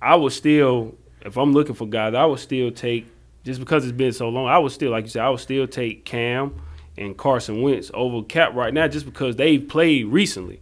[0.00, 3.06] I would still, if I'm looking for guys, I would still take
[3.44, 4.46] just because it's been so long.
[4.46, 6.60] I would still, like you said, I would still take Cam
[6.96, 10.60] and Carson Wentz over Cap right now, just because they've played recently.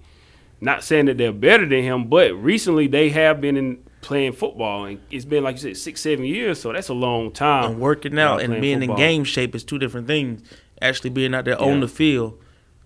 [0.61, 4.85] Not saying that they're better than him, but recently they have been in playing football,
[4.85, 6.61] and it's been like you said, six, seven years.
[6.61, 7.73] So that's a long time.
[7.73, 8.97] And working out and being football.
[8.97, 10.43] in game shape is two different things.
[10.83, 12.38] Actually being out there on the field.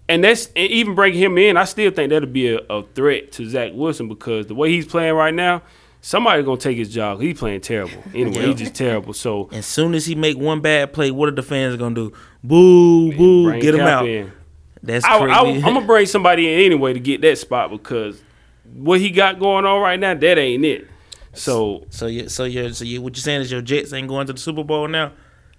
[0.09, 3.33] And that's and even bringing him in, I still think that'll be a, a threat
[3.33, 5.63] to Zach Wilson because the way he's playing right now,
[6.05, 7.21] somebody's gonna take his job.
[7.21, 7.97] He's playing terrible.
[8.15, 8.47] Anyway, Yeah.
[8.49, 9.15] he's just terrible.
[9.15, 12.13] So As soon as he make one bad play, what are the fans gonna do?
[12.43, 14.07] Boo, boo, get him out.
[14.09, 14.31] in.
[14.83, 15.33] That's I, crazy.
[15.33, 18.23] I, I'm gonna bring somebody in anyway to get that spot because
[18.75, 20.89] what he got going on right now, that ain't it.
[21.33, 24.27] So, so you, so you, so you, what you saying is your Jets ain't going
[24.29, 25.13] to the Super Bowl now?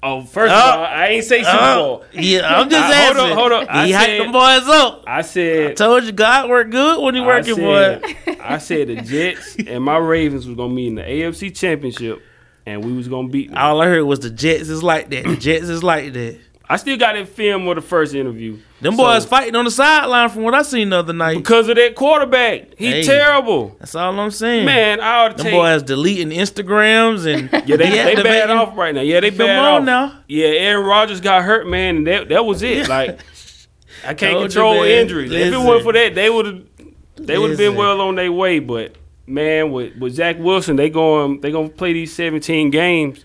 [0.05, 2.05] Oh, first Uh, of all, I ain't say Super Uh, Bowl.
[2.13, 3.31] yeah, I'm just Uh, hold asking.
[3.31, 3.67] on, hold on.
[3.67, 5.03] I He hyped said- them boys up.
[5.07, 8.35] I I said, told you God work good when you I working, said, boy.
[8.41, 12.21] I said the Jets and my Ravens was gonna meet in the AFC Championship,
[12.65, 13.57] and we was gonna beat them.
[13.57, 15.25] All I heard was the Jets is like that.
[15.25, 16.37] The Jets is like that.
[16.69, 18.57] I still got that film of the first interview.
[18.81, 21.38] Them So- boys fighting on the sideline from what I seen the other night.
[21.38, 22.75] because of that quarterback.
[22.77, 23.03] He Hey.
[23.03, 23.75] terrible.
[23.79, 24.65] That's all I'm saying.
[24.65, 25.53] Man, I ought to them take.
[25.53, 29.01] boys deleting Instagrams and yeah, they, they bad off right now.
[29.01, 29.85] Yeah, they Come bad on off.
[29.85, 30.11] now.
[30.27, 32.89] Yeah, Aaron Rodgers got hurt, man, and that that was it.
[32.89, 33.19] Like
[34.05, 34.88] I can't you, control man.
[34.89, 35.31] injuries.
[35.31, 35.63] If it Listen.
[35.63, 36.61] wasn't for that, they would have
[37.17, 38.59] they would have been well on their way.
[38.59, 38.93] But
[39.25, 43.23] man, with with Zach Wilson, they going they gonna play these 17 games.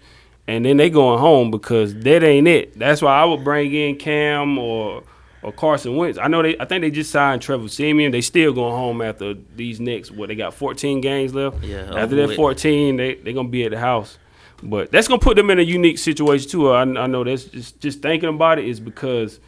[0.48, 2.76] And then they going home because that ain't it.
[2.76, 5.04] That's why I would bring in Cam or
[5.42, 6.18] or Carson Wentz.
[6.18, 6.59] I know they.
[6.59, 8.12] I think they just signed Trevor Siemian.
[8.12, 10.11] They still going home after these next.
[10.11, 10.55] What they got?
[10.55, 11.62] 14 games left.
[11.62, 14.18] Yeah, After that 14, they they gonna be at the house.
[14.62, 16.70] But that's gonna put them in a unique situation too.
[16.70, 19.40] I, I know that's just just thinking about it is because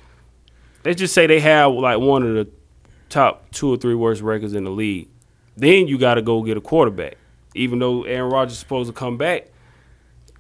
[0.85, 2.49] let's just say they have like one of the
[3.11, 5.09] top two or three worst records in the league.
[5.57, 7.19] Then you got to go get a quarterback.
[7.55, 9.49] Even though Aaron Rodgers is supposed to come back,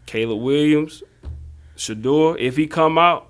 [0.07, 1.03] Caleb Williams,
[1.77, 3.29] Shedeur, if he come out,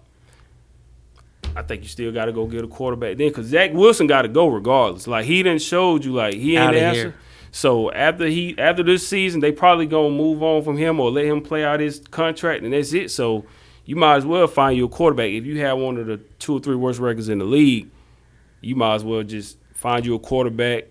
[1.55, 4.23] I think you still got to go get a quarterback then because Zach Wilson got
[4.23, 5.07] to go regardless.
[5.07, 7.01] Like he didn't showed you like he ain't Outta answer.
[7.01, 7.15] here.
[7.51, 11.27] So after he after this season, they probably gonna move on from him or let
[11.27, 13.11] him play out his contract, and that's it.
[13.11, 13.45] So
[13.85, 15.31] you might as well find you a quarterback.
[15.31, 17.91] If you have one of the two or three worst records in the league,
[18.63, 20.85] you might as well just find you a quarterback.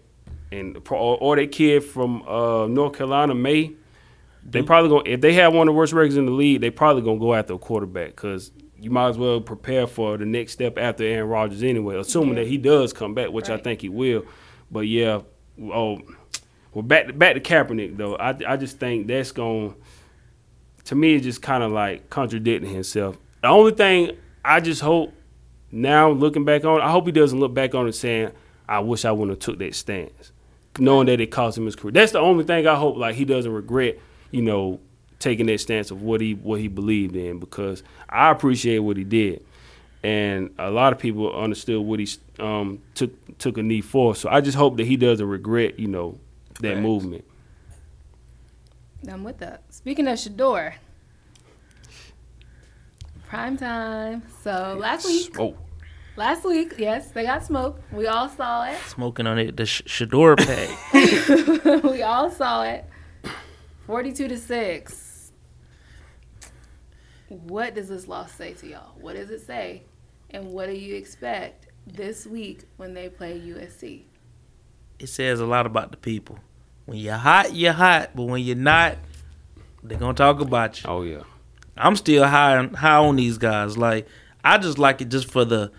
[0.52, 3.71] And or, or that kid from uh, North Carolina, Maye,
[4.43, 6.69] they probably gonna if they have one of the worst records in the league, they
[6.69, 10.54] probably gonna go after a quarterback because you might as well prepare for the next
[10.54, 12.44] step after Aaron Rodgers anyway, assuming Yeah.
[12.44, 14.26] that he does come back, which I think he will.
[14.72, 15.22] But yeah,
[15.62, 16.02] oh,
[16.74, 18.15] well back to, back to Kaepernick though.
[18.15, 19.76] I I just think that's going
[20.86, 23.17] to me it's just kind of like contradicting himself.
[23.41, 24.12] The only thing
[24.44, 25.13] I just hope
[25.72, 28.32] now looking back on, I hope he doesn't look back on it saying,
[28.67, 30.32] "I wish I wouldn't have took that stance,"
[30.80, 31.91] knowing that it cost him his career.
[31.91, 32.98] That's the only thing I hope.
[32.98, 34.00] Like he doesn't regret,
[34.32, 34.80] you know,
[35.21, 39.03] taking that stance of what he what he believed in because I appreciate what he
[39.05, 39.45] did,
[40.03, 42.07] and a lot of people understood what he
[42.39, 44.15] um, took took a knee for.
[44.15, 46.17] So I just hope that he doesn't regret, you know,
[46.60, 46.81] that Facts.
[46.81, 47.23] movement.
[49.10, 49.63] I'm with that.
[49.73, 50.73] Speaking of Shedeur,
[53.27, 54.23] Prime time.
[54.43, 55.57] So last week, Smoke.
[56.17, 57.81] last week, yes, they got smoked.
[57.93, 58.77] We all saw it.
[58.88, 61.84] Smoking on it, the Sh- Shedeur pack.
[61.84, 62.86] we all saw it.
[63.88, 65.01] 42 to 6.
[67.32, 68.94] What does this loss say to y'all?
[69.00, 69.84] What does it say?
[70.30, 74.04] And what do you expect this week when they play USC?
[75.02, 76.38] it says a lot about the people.
[76.86, 78.98] When you're hot, you're hot, but when you're not,
[79.84, 80.89] they're gonna talk about you.
[80.89, 81.24] Oh yeah.
[81.76, 83.78] I'm still high on, high on these guys.
[83.78, 84.08] Like
[84.44, 85.72] I just like it just for the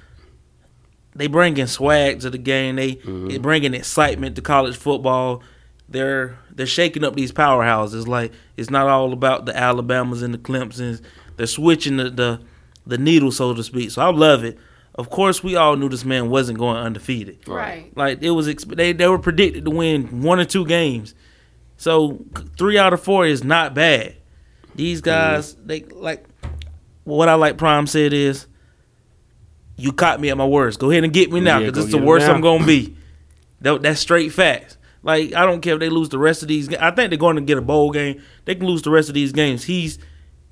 [1.14, 2.76] they bringing swag to the game.
[2.76, 3.28] They mm-hmm.
[3.28, 5.42] they bringing excitement to college football.
[5.88, 8.08] They're they're shaking up these powerhouses.
[8.08, 11.00] Like it's not all about the Alabamas and the Clemsons.
[11.36, 12.40] They're switching the the,
[12.86, 13.90] the needle, so to speak.
[13.90, 14.58] So I love it.
[14.94, 17.48] Of course, we all knew this man wasn't going undefeated.
[17.48, 17.90] Right.
[17.96, 21.14] Like it was, exp- they they were predicted to win one or two games,
[21.78, 22.24] so
[22.58, 24.16] three out of four is not bad.
[24.74, 26.26] These guys, they like
[27.04, 27.56] what I like.
[27.56, 28.46] Prime said is,
[29.76, 30.78] you caught me at my worst.
[30.78, 32.26] Go ahead and get me now, Yeah, because go it's the worst.
[32.26, 32.96] I'm gonna be.
[33.62, 34.76] That, that's straight facts.
[35.02, 36.72] Like I don't care if they lose the rest of these.
[36.74, 38.22] I think they're going to get a bowl game.
[38.44, 39.64] They can lose the rest of these games.
[39.64, 39.98] He's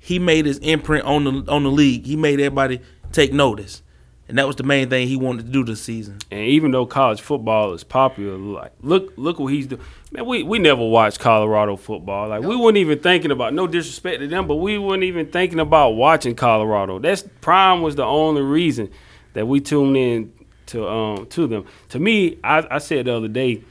[0.03, 2.07] he made his imprint on the on the league.
[2.07, 3.83] He made everybody take notice,
[4.27, 6.17] and that was the main thing he wanted to do this season.
[6.31, 9.81] And even though college football is popular, like look look what he's doing.
[10.11, 12.29] Man, we, we never watched Colorado football.
[12.29, 15.59] Like we weren't even thinking about no disrespect to them, but we weren't even thinking
[15.59, 16.97] about watching Colorado.
[16.97, 18.89] That's Prime was the only reason
[19.33, 20.33] that we tuned in
[20.67, 21.65] to um to them.
[21.89, 23.61] To me, I, I said the other day,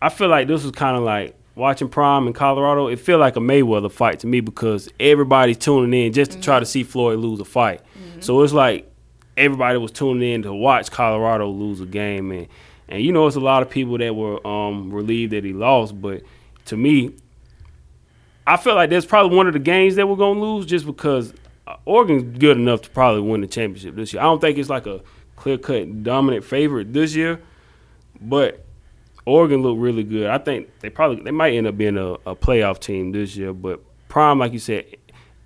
[0.00, 2.86] I feel like this was kind of like watching Prime in Colorado.
[2.86, 6.60] It feel like a Mayweather fight to me because everybody's tuning in just to try
[6.60, 7.80] to see Floyd lose a fight.
[8.20, 8.88] So it's like
[9.36, 12.46] everybody was tuning in to watch Colorado lose a game, and
[12.88, 16.00] and you know it's a lot of people that were um, relieved that he lost,
[16.00, 16.22] but
[16.66, 17.14] to me,
[18.46, 21.32] I feel like that's probably one of the games that we're gonna lose just because
[21.66, 24.20] uh, Oregon's good enough to probably win the championship this year.
[24.20, 25.00] I don't think it's like a
[25.36, 27.40] clear cut dominant favorite this year,
[28.20, 28.65] but
[29.26, 30.28] Oregon looked really good.
[30.28, 33.52] I think they probably they might end up being a, a playoff team this year,
[33.52, 34.84] but Prime, like you said,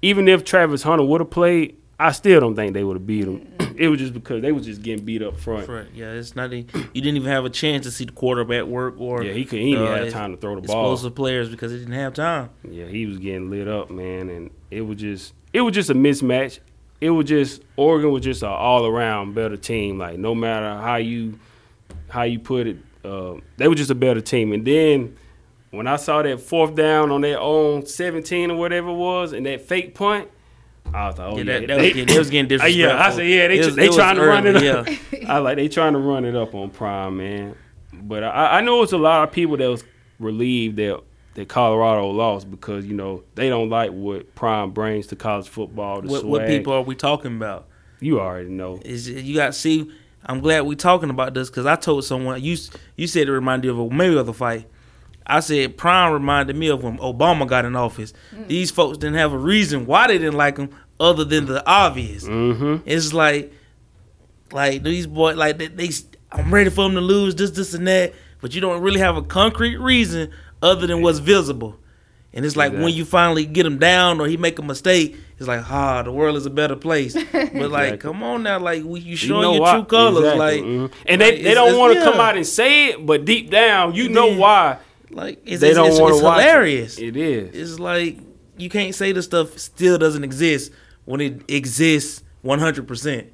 [0.03, 3.25] even if Travis Hunter would have played, I still don't think they would have beat
[3.25, 3.47] him.
[3.77, 5.67] it was just because they was just getting beat up front.
[5.69, 5.87] Right.
[5.95, 6.53] Yeah, it's not.
[6.53, 9.45] A, you didn't even have a chance to see the quarterback work or Yeah, he
[9.45, 10.93] couldn't he didn't uh, have time to throw the ball.
[10.93, 12.51] explosive players because they didn't have time.
[12.69, 15.95] Yeah, he was getting lit up, man, and it was just it was just a
[15.95, 16.61] mismatch.
[17.01, 19.99] It was just Oregon was just an all around better team.
[19.99, 21.39] Like no matter how you
[22.09, 24.53] how you put it, uh, they were just a better team.
[24.53, 25.17] And then
[25.71, 29.47] when I saw that fourth down on their own seventeen or whatever it was, and
[29.47, 30.29] that fake punt,
[30.93, 32.81] I was like, oh Yeah, yeah, that, that was getting, they was getting Uh, disrespectful.
[32.81, 34.89] yeah, I said yeah, they was- they trying to run it early, up.
[35.29, 37.55] I like they trying to run it up on Prime, man.
[37.93, 39.85] But I, I know it's a lot of people that was
[40.19, 41.01] relieved that
[41.35, 46.01] that Colorado lost because you know they don't like what Prime brings to college football.
[46.03, 46.25] What, swag.
[46.25, 47.67] what people are we talking about?
[48.03, 48.81] you already know.
[48.85, 49.93] Is you got to see.
[50.25, 52.57] I'm glad we're talking about this because I told someone you
[52.97, 54.69] you said it reminded you of a Mayweather fight.
[55.27, 58.13] I said Prime reminded me of when Obama got in office.
[58.49, 62.25] These folks didn't have a reason why they didn't like him other than the obvious.
[62.25, 62.89] Mm-hmm.
[62.89, 63.53] It's like,
[64.53, 65.91] like these boys, like they, they,
[66.31, 69.17] I'm ready for them to lose this, this, and that, but you don't really have
[69.17, 70.31] a concrete reason
[70.63, 71.79] other than what's visible.
[72.33, 75.49] And it's like when you finally get him down or he make a mistake, it's
[75.49, 77.15] like, ah, the world is a better place.
[77.33, 77.99] But like, Exactly.
[77.99, 79.73] come on now, like we, you You showing know your why?
[79.75, 80.39] true colors, Exactly.
[80.39, 80.93] like, Mhm.
[81.07, 83.95] and like, they, they don't want to come out and say it, but deep down,
[83.97, 84.37] you know Yeah.
[84.39, 84.77] why
[85.11, 86.39] like it's, they it's, don't want to watch.
[86.39, 86.43] it.
[86.43, 86.99] hilarious.
[86.99, 87.55] It is.
[87.73, 88.19] It's like
[88.57, 90.71] you can't say the stuff still doesn't exist
[91.07, 92.87] when it exists 100.
[92.87, 93.27] percent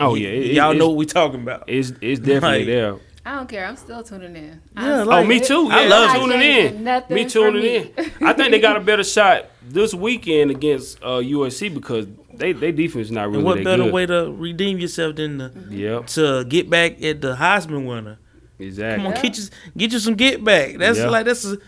[0.00, 1.64] oh yeah, it- y'all know what we're talking about.
[1.66, 2.94] It's it's definitely Like- there.
[3.28, 3.66] I don't care.
[3.66, 4.60] I'm still tuning in.
[4.74, 5.64] Yeah, I'm like- oh, me too.
[5.68, 6.84] Yeah, I love I'm tuning in.
[6.84, 7.76] nothing Me for tuning me.
[7.76, 7.92] in.
[8.26, 12.72] I think they got a better shot this weekend against uh, USC because they they
[12.72, 13.92] defense is not really and what that better good.
[13.92, 18.18] way to redeem yourself than to, Yep, to get back at the Heisman winner?
[18.58, 19.04] exactly.
[19.04, 19.22] Come on, Yeah.
[19.22, 19.44] get you
[19.76, 20.78] get you some get back.
[20.78, 21.10] That's Yeah.
[21.10, 21.58] like that's a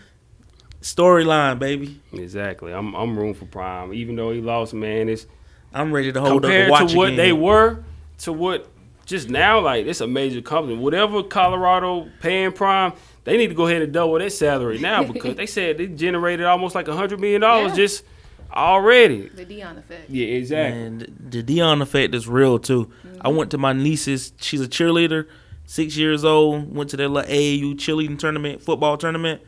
[0.81, 1.99] storyline, baby.
[2.13, 2.73] Exactly.
[2.73, 3.93] I'm I'm room for Prime.
[3.93, 5.27] Even though he lost, man, it's
[5.73, 7.17] I'm ready to hold up compared and watch to what again.
[7.17, 7.83] they were
[8.19, 8.67] to what
[9.11, 10.75] just now, like it's a major company.
[10.77, 12.93] Whatever Colorado paying Prime,
[13.25, 16.45] they need to go ahead and double their salary now because they said they generated
[16.45, 17.75] almost like a hundred million dollars Yeah.
[17.75, 18.03] just
[18.51, 19.27] already.
[19.29, 20.09] The Deion effect.
[20.09, 20.81] Yeah, exactly.
[20.81, 22.91] And the Deion effect is real too.
[23.03, 23.37] I mm-hmm.
[23.37, 24.33] went to my niece's.
[24.37, 25.27] She's a cheerleader,
[25.65, 26.75] six years old.
[26.75, 29.41] Went to their little AAU cheerleading tournament, football tournament.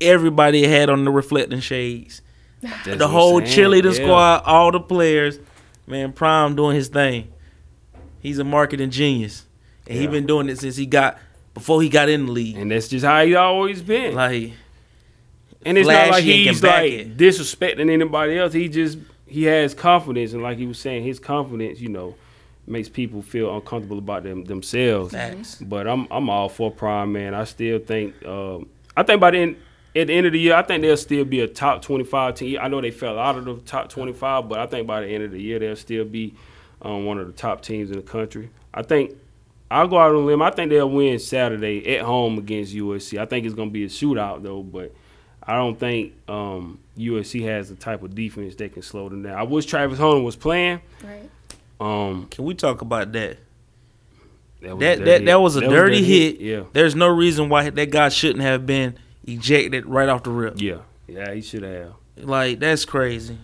[0.00, 2.22] Everybody had on the reflecting shades.
[2.62, 3.50] That's the whole saying.
[3.50, 4.04] cheerleading Yeah.
[4.04, 5.38] squad, all the players.
[5.86, 7.33] Man, Prime doing his thing.
[8.24, 9.44] He's a marketing genius,
[9.86, 10.10] and he Yeah.
[10.10, 11.18] been doing it since he got
[11.52, 12.56] before he got in the league.
[12.56, 14.14] And that's just how he always been.
[14.14, 14.52] Like
[15.66, 17.16] and it's not like he's like it.
[17.18, 18.54] disrespecting anybody else.
[18.54, 22.14] He just he has confidence, and like he was saying, his confidence, you know,
[22.66, 25.12] makes people feel uncomfortable about them themselves.
[25.12, 25.56] Facts.
[25.56, 27.34] But I'm I'm all for Prime, man.
[27.34, 29.56] I still think um, I think by the end
[29.94, 32.58] at the end of the year, I think they'll still be a top 25 team.
[32.60, 35.24] I know they fell out of the top 25, but I think by the end
[35.24, 36.34] of the year they'll still be
[36.84, 38.50] um, one of the top teams in the country.
[38.72, 39.14] I think
[39.70, 40.42] I'll go out on a limb.
[40.42, 43.18] I think they'll win Saturday at home against USC.
[43.18, 44.94] I think it's going to be a shootout though, but
[45.42, 49.34] I don't think um, USC has the type of defense that can slow them down.
[49.36, 50.80] I wish Travis Hunter was playing.
[51.02, 51.30] Right.
[51.80, 53.38] Um, Can we talk about that?
[54.60, 55.24] that That was that, dirty.
[55.24, 56.40] that was a That dirty hit.
[56.40, 60.60] Yeah, There's no reason why that guy shouldn't have been ejected right off the rip.
[60.60, 60.78] yeah,
[61.08, 61.32] yeah.
[61.34, 61.94] He should have.
[62.16, 63.36] Like that's crazy.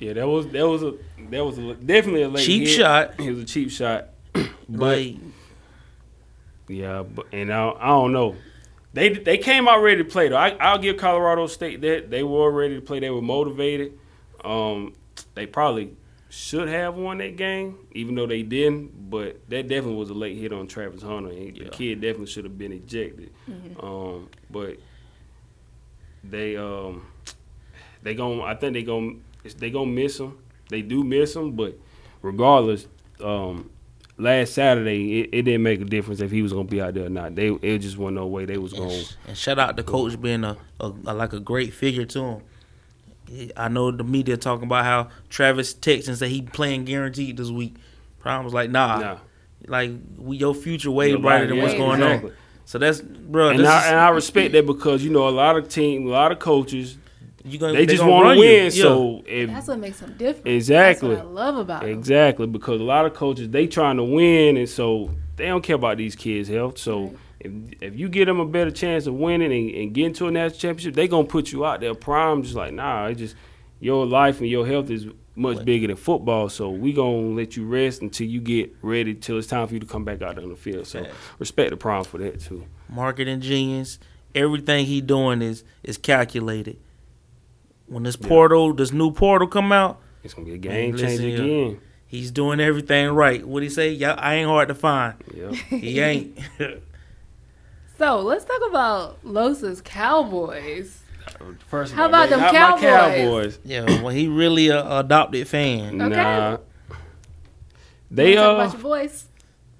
[0.00, 0.94] Yeah, that was that was a
[1.30, 2.76] that was a, definitely a late Cheap hit.
[2.78, 3.20] shot.
[3.20, 4.08] It was a cheap shot.
[4.32, 5.16] but Like
[6.68, 8.34] yeah, but and I, I don't know.
[8.94, 10.36] They they came out ready to play though.
[10.36, 12.98] I, I'll give Colorado State that they were ready to play.
[12.98, 13.98] They were motivated.
[14.42, 14.94] Um,
[15.34, 15.96] they probably
[16.30, 19.10] should have won that game, even though they didn't.
[19.10, 21.28] But that definitely was a late hit on Travis Hunter.
[21.30, 21.64] And Yeah.
[21.64, 23.30] The kid definitely should have been ejected.
[23.80, 24.78] Um, but
[26.24, 27.06] they um
[28.02, 28.82] they gon' I think they
[29.42, 30.38] gon' they gonna miss him.
[30.68, 31.78] They do miss him, but
[32.22, 32.86] regardless,
[33.22, 33.70] um,
[34.18, 37.06] last Saturday it, it didn't make a difference if he was gonna be out there
[37.06, 37.34] or not.
[37.34, 39.02] They it just wasn't no way they was gonna.
[39.26, 42.42] and shout out to coach being a, a, a like a great figure to him.
[43.56, 47.76] I know the media talking about how Travis texting said he playing guaranteed this week.
[48.18, 49.18] Prime was like, nah, Nah.
[49.68, 52.30] like we, your future way brighter than yeah, what's going exactly.
[52.30, 52.36] on.
[52.64, 53.50] So that's bro.
[53.50, 56.10] And I, is- and I respect that because you know a lot of team, a
[56.10, 56.98] lot of coaches,
[57.44, 58.40] you gonna, they, just gonna want to you.
[58.40, 58.64] win.
[58.64, 58.68] Yeah.
[58.70, 60.46] So if That's what makes them different.
[60.48, 61.14] Exactly.
[61.14, 61.90] That's what I love about them.
[61.90, 65.76] Exactly, because a lot of coaches they trying to win, and so they don't care
[65.76, 66.78] about these kids' health.
[66.78, 67.16] So Right.
[67.40, 70.30] if if you give them a better chance of winning and, and getting to a
[70.30, 71.94] national championship, they gonna put you out there.
[71.94, 73.34] Prime just like nah, it just
[73.80, 75.64] your life and your health is much Right.
[75.64, 76.50] bigger than football.
[76.50, 79.80] So we gonna let you rest until you get ready, till it's time for you
[79.80, 80.86] to come back out on the field.
[80.86, 81.16] So Facts.
[81.38, 82.66] respect the Prime for that too.
[82.90, 83.98] marketing genius.
[84.34, 86.76] Everything he doing is is calculated.
[87.90, 88.28] When this Yeah.
[88.28, 91.42] portal, this new portal come out, It's gonna be a game listen changer here.
[91.66, 91.80] again.
[92.06, 93.44] he's doing everything right.
[93.46, 93.90] What he say?
[93.92, 95.14] Yeah, I ain't hard to find.
[95.36, 95.50] Yeah.
[95.68, 96.38] He ain't.
[97.98, 101.00] So let's talk about Losa's Cowboys.
[101.68, 102.80] First of How about them Cowboys?
[102.82, 103.58] Cowboys.
[103.64, 106.00] yeah, well, he really a adopted fan.
[106.00, 106.16] Okay.
[106.16, 106.56] Nah.
[108.10, 109.26] They Wanna talk uh about your voice.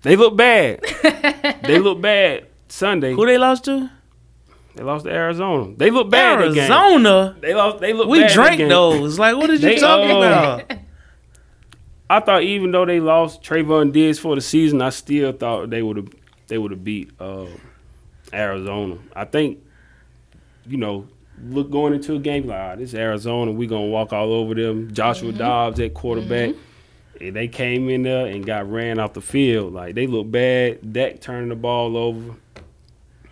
[0.03, 0.81] they look bad.
[1.65, 3.13] they look bad Sunday.
[3.15, 3.91] Who they lost to?
[4.75, 5.75] They lost to Arizona.
[5.77, 6.71] They look bad that game.
[6.71, 7.37] Arizona.
[7.41, 7.81] They lost.
[7.81, 8.09] They look.
[8.09, 8.69] We bad that drank game.
[8.69, 9.19] those.
[9.19, 10.79] Like, what did you They, talking uh, about?
[12.11, 15.83] I thought even though they lost Trevon Diggs for the season, I still thought they
[15.83, 16.09] would have
[16.49, 17.47] they would have beat uh,
[18.33, 18.99] Arizona.
[19.15, 19.59] I think
[20.67, 21.07] you know
[21.45, 24.93] look going into a game like ah, this Arizona, we gonna walk all over them.
[24.93, 26.55] Joshua Dobbs at quarterback.
[27.21, 29.75] And they came in there and got ran off the field.
[29.75, 30.93] Like they look bad.
[30.93, 32.35] Dak turning the ball over.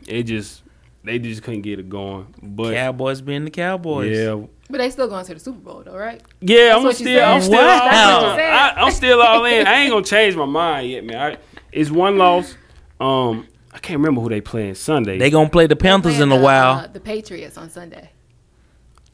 [0.07, 0.63] It just
[1.05, 2.35] they just couldn't get it going.
[2.43, 4.17] But Cowboys being the Cowboys.
[4.17, 6.23] yeah, But they still going to the Super Bowl, though, right?
[6.41, 7.81] Yeah, That's I'm what still, I'm still, Wow.
[7.81, 8.53] all That's what you in.
[8.53, 9.67] I, I'm still all in.
[9.67, 11.17] I ain't gonna change my mind yet, man.
[11.17, 11.37] I,
[11.73, 12.55] it's one loss.
[13.01, 15.19] Um, I can't remember who they playing Sunday.
[15.19, 16.79] They gonna play the Panthers in a while.
[16.81, 18.11] Uh, the Patriots on Sunday.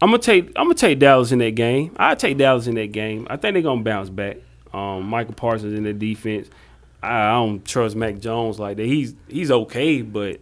[0.01, 1.95] I'm gonna take, I'm gonna take Dallas in that game.
[1.99, 3.27] I take Dallas in that game.
[3.31, 4.39] I think they're gonna bounce back.
[4.73, 6.49] Um, Micah Parsons in the defense.
[7.03, 8.87] I, I don't trust Mac Jones like that.
[8.87, 10.41] He's he's okay, but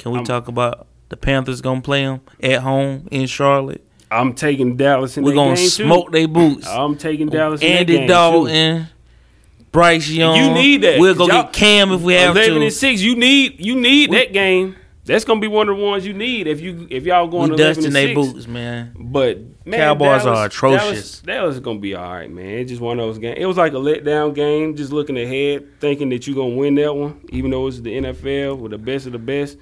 [0.00, 3.84] Can we I'm- talk about the Panthers gonna play them at home in Charlotte?
[4.10, 6.66] I'm taking Dallas in We're gonna smoke their boots.
[6.66, 8.06] I'm taking Dallas Andy.
[8.06, 8.88] Dalton,
[9.72, 10.36] Bryce Young.
[10.36, 12.62] You need that, We'll go get Cam if we have Eleven to.
[12.64, 13.00] and six.
[13.00, 14.76] You need you need We- that game.
[15.06, 17.54] That's gonna be one of the ones you need if you if y'all going We
[17.56, 18.14] eleven dusting and their six.
[18.32, 18.90] boots, man.
[18.98, 20.80] But man, Cowboys Dallas- are atrocious.
[20.88, 22.46] Dallas, Dallas is gonna be all right, man.
[22.58, 23.36] It's just one of those games.
[23.40, 24.76] It was like a letdown game.
[24.76, 28.56] Just looking ahead, thinking that you're gonna win that one, even though it's the NFL
[28.56, 29.56] with the best of the best.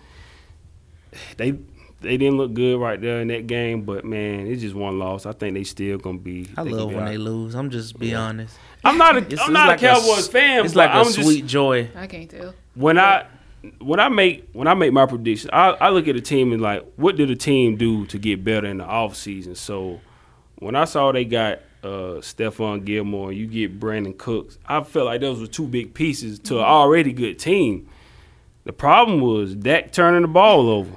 [1.37, 1.53] They
[2.01, 5.27] they didn't look good right there in that game, but man, it's just one loss.
[5.27, 6.49] I think they still gonna be.
[6.57, 7.55] I love be when all they lose.
[7.55, 8.21] I'm just be Yeah.
[8.21, 8.57] honest.
[8.85, 10.65] I'm not a It's- am it's not like a Cowboys s- fan.
[10.65, 11.89] It's but like a I'm just, sweet joy.
[11.97, 12.55] I can't tell.
[12.75, 13.27] when I
[13.81, 16.63] when I make when I make my prediction, I, I look at the team and
[16.63, 19.57] like, what did the team do to get better in the off season?
[19.57, 20.01] So
[20.61, 25.21] when I saw they got uh Stephon Gilmore, you get Brandin Cooks, I felt like
[25.21, 27.89] those were two big pieces to an already good team.
[28.69, 30.93] The problem was Dak turning the ball over.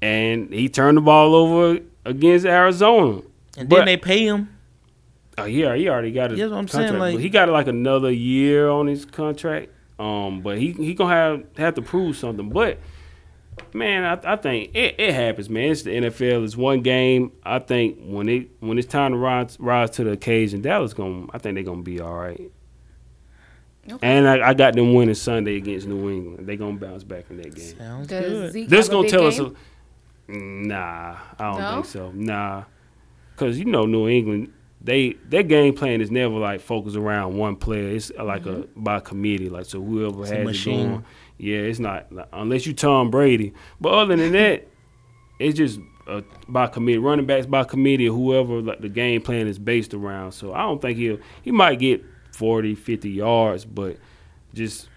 [0.00, 3.20] And he turned the ball over against Arizona.
[3.58, 4.48] And But- then they pay him.
[5.36, 6.88] Oh, yeah, he already got Yeah, that's what I'm contract.
[6.88, 9.68] saying, like- he got like another year on his contract.
[9.98, 12.48] Um, but he he gonna have have to prove something.
[12.48, 12.78] But
[13.74, 15.72] Man, I, I think it, it happens, man.
[15.72, 16.44] It's the NFL.
[16.44, 17.32] It's one game.
[17.44, 21.26] I think when it when it's time to rise rise to the occasion, Dallas gonna
[21.34, 22.50] I think they're gonna be all right.
[23.90, 24.06] Okay.
[24.06, 26.46] And I, I got them winning Sunday against New England.
[26.46, 27.76] They gonna bounce back in that game.
[27.78, 28.52] Sounds Does good.
[28.52, 29.38] Zeke This have gonna big tell us.
[29.38, 29.56] game?
[30.28, 31.72] A, nah, I don't No?
[31.74, 32.12] think so.
[32.12, 32.64] Nah,
[33.34, 37.56] because you know New England, they their game plan is never like focused around one
[37.56, 37.88] player.
[37.88, 39.48] It's like a by committee.
[39.48, 40.88] Like so, whoever It's a has it machine.
[40.90, 41.04] going.
[41.38, 43.54] Yeah, it's not like, unless you Tom Brady.
[43.80, 44.66] But other than that,
[45.38, 46.98] it's just uh, by committee.
[46.98, 50.32] Running backs by committee or whoever like the game plan is based around.
[50.32, 52.04] So I don't think he'll he might get
[52.38, 53.96] 40, 50 yards, but
[54.54, 54.88] just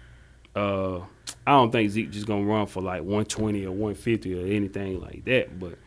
[0.54, 1.00] uh
[1.44, 5.24] I don't think Zeke just gonna run for like 120 or 150 or anything like
[5.24, 5.58] that.
[5.58, 5.78] But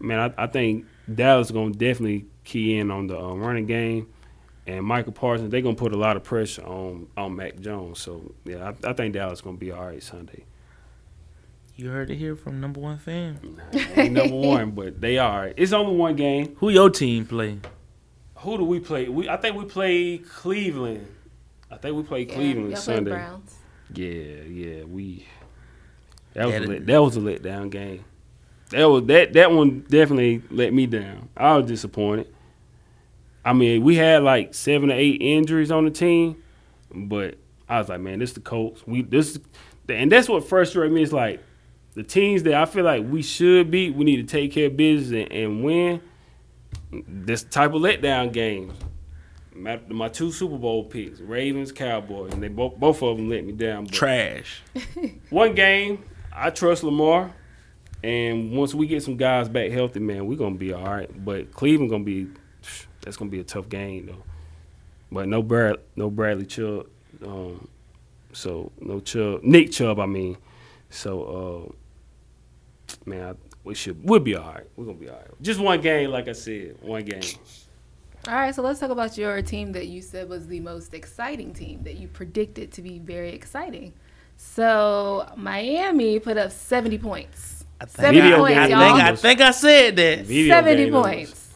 [0.00, 4.08] man, I, I think Dallas gonna definitely key in on the uh, running game,
[4.66, 8.00] and Micah Parsons they gonna put a lot of pressure on on Mac Jones.
[8.00, 10.44] So yeah, I, I think Dallas gonna be all right Sunday.
[11.76, 13.60] You heard it here from number one fan.
[13.96, 15.52] Ain't number one, but they are.
[15.56, 16.56] It's only one game.
[16.56, 17.58] Who your team play?
[18.44, 19.08] Who do we play?
[19.08, 21.06] We I think we play Cleveland.
[21.70, 23.10] I think we play Yeah, Cleveland y'all play Sunday.
[23.10, 23.54] Browns.
[23.92, 24.06] Yeah,
[24.48, 25.26] yeah, we.
[26.34, 28.04] That was a That- let, that was a letdown game.
[28.70, 31.28] That was that that one definitely let me down.
[31.36, 32.28] I was disappointed.
[33.44, 36.42] I mean, we had like seven or eight injuries on the team,
[36.94, 37.36] but
[37.68, 38.86] I was like, man, this the Colts.
[38.86, 39.38] We this,
[39.88, 41.02] and that's what frustrated me.
[41.02, 41.40] Is like
[41.94, 43.94] the teams that I feel like we should beat.
[43.94, 46.00] We need to take care of business and, and win.
[46.90, 48.74] This type of letdown games.
[49.54, 53.44] My, my two Super Bowl picks, Ravens, Cowboys, and they both both of them let
[53.44, 53.86] me down.
[53.86, 54.62] Trash.
[55.30, 57.32] one game, I trust Lamar,
[58.02, 61.24] and once we get some guys back healthy, man, we're gonna be all right.
[61.24, 62.26] But Cleveland gonna be
[63.02, 64.24] that's gonna be a tough game though.
[65.12, 66.86] But no Brad, no Bradley Chubb,
[67.24, 67.68] um,
[68.32, 70.36] so no Chubb, Nick Chubb, I mean.
[70.90, 74.64] So, uh, man, I, we should we'll be all right.
[74.76, 75.42] We're gonna be all right.
[75.42, 77.22] Just one game, like I said, one game.
[78.26, 81.52] All right, so let's talk about your team that you said was the most exciting
[81.52, 83.92] team that you predicted to be very exciting.
[84.38, 87.64] So Miami put up 70 points.
[87.80, 88.78] I 70 Video points, I y'all.
[88.96, 90.20] think I think I said that.
[90.20, 91.12] Video 70 game numbers.
[91.12, 91.50] points.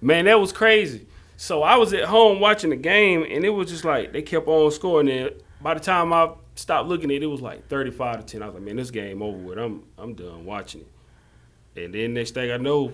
[0.00, 1.06] Man, that was crazy.
[1.36, 4.48] So I was at home watching the game, and it was just like they kept
[4.48, 5.08] on scoring.
[5.08, 5.30] And
[5.60, 8.42] by the time I stopped looking at it, it was like thirty-five to ten.
[8.42, 9.58] I was like, man, this game over with.
[9.58, 11.84] I'm I'm done watching it.
[11.84, 12.92] And then next thing I know,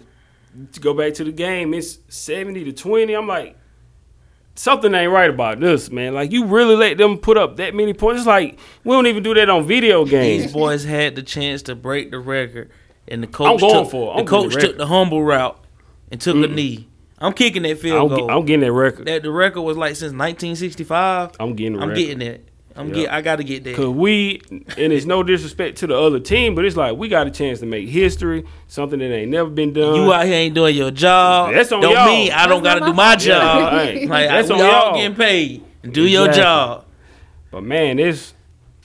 [0.72, 3.14] to go back to the game, it's seventy to twenty.
[3.14, 3.56] I'm like,
[4.54, 6.14] something ain't right about this, man.
[6.14, 8.20] Like you really let them put up that many points.
[8.20, 10.44] It's like we don't even do that on video games.
[10.44, 12.70] These boys had the chance to break the record,
[13.08, 14.18] and the coach going took, for it.
[14.18, 15.58] I'm the coach the took the humble route
[16.10, 16.88] and took a knee.
[17.18, 18.30] I'm kicking that I'm, field ge- goal.
[18.30, 19.06] I'm getting that record.
[19.06, 21.36] that the record was like since 1965.
[21.38, 21.98] I'm getting I'm record.
[22.00, 22.48] getting it.
[22.76, 22.94] I'm Yeah.
[22.94, 23.12] get.
[23.12, 23.74] I got to get there.
[23.74, 27.26] Cause we, and it's no disrespect to the other team, but it's like we got
[27.26, 29.94] a chance to make history, something that ain't never been done.
[29.96, 31.52] You out here ain't doing your job.
[31.52, 32.06] That's on don't y'all.
[32.06, 33.72] mean I don't That's got to do my my job.
[33.72, 34.94] Yeah, hey, like that's we on all y'all.
[34.96, 35.64] getting paid.
[35.92, 36.84] Do your job.
[37.50, 38.34] but man, it's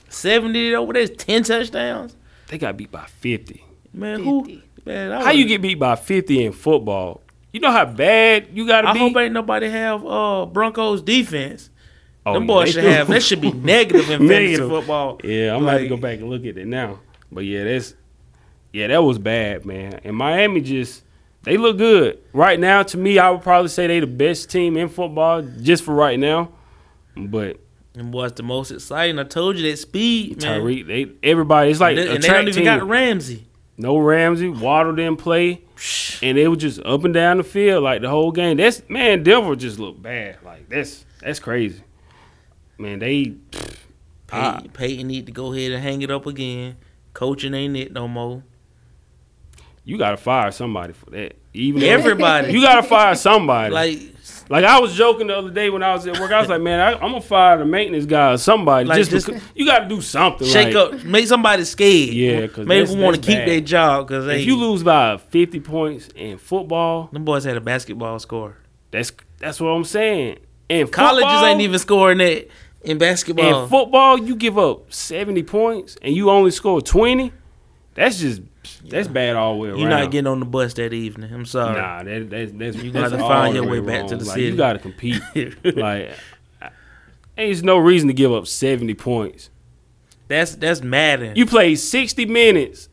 [0.10, 2.16] 70 over there's 10 touchdowns.
[2.48, 3.64] they got beat by fifty.
[3.94, 4.62] Man, who?
[4.86, 7.22] Man, How you get beat by fifty in football?
[7.52, 9.00] You know how bad you got to I be.
[9.00, 11.70] hope ain't nobody have uh Broncos defense.
[12.28, 13.08] Oh, Them boys should have.
[13.08, 15.20] That should be negative in fantasy football.
[15.24, 17.00] Yeah, I'm gonna have to go back and look at it now.
[17.32, 17.94] But yeah, that's
[18.74, 20.02] yeah, that was bad, man.
[20.04, 21.04] And Miami just
[21.44, 22.84] they look good right now.
[22.84, 26.20] To me, I would probably say they the best team in football just for right
[26.20, 26.52] now.
[27.16, 27.62] But
[27.96, 29.20] And what's the most exciting?
[29.20, 30.60] I told you that speed, man.
[30.62, 32.66] Tyreek, they everybody, it's like and they, and they don't even team.
[32.66, 33.48] got Ramsey.
[33.78, 35.64] no Ramsey, Waddle didn't play,
[36.22, 38.58] and they were just up and down the field like the whole game.
[38.58, 40.40] That's man, Denver just looked bad.
[40.44, 41.82] Like that's that's crazy.
[42.78, 43.34] Man, they
[44.28, 46.78] Peyton, Peyton need to go ahead and hang it up again.
[47.14, 48.44] Coaching ain't it no more.
[49.84, 51.36] you gotta fire somebody for that.
[51.54, 52.52] Even Everybody.
[52.54, 53.74] you gotta fire somebody.
[53.74, 54.00] Like,
[54.50, 56.32] like I was joking the other day when I was at work.
[56.32, 58.86] I was like, man, I, I'm gonna fire the maintenance guy or somebody.
[58.88, 60.48] Like, just, just- because, you gotta do something.
[60.48, 62.10] shake like, up, make somebody scared.
[62.14, 65.60] Yeah, 'cause maybe that's- want to keep their job because If you lose by 50
[65.62, 68.58] points in football, them boys had a basketball score.
[68.92, 70.40] that's that's what I'm saying.
[70.70, 72.50] And Colleges football, ain't even scoring that
[72.88, 73.64] in basketball.
[73.64, 77.34] In football, you give up 70 points and you only score 20.
[77.94, 78.42] That's just
[78.86, 79.80] that's bad all the way around.
[79.80, 81.34] You're not getting on the bus that evening.
[81.34, 81.80] I'm sorry.
[81.80, 84.48] Nah, that, that, that's You gotta find your way back to the like, city.
[84.48, 85.22] You got to compete.
[85.76, 86.12] like,
[86.62, 86.70] I-
[87.38, 89.50] ain't no reason to give up 70 points.
[90.28, 91.36] That's that's Madden.
[91.36, 92.90] You play 60 minutes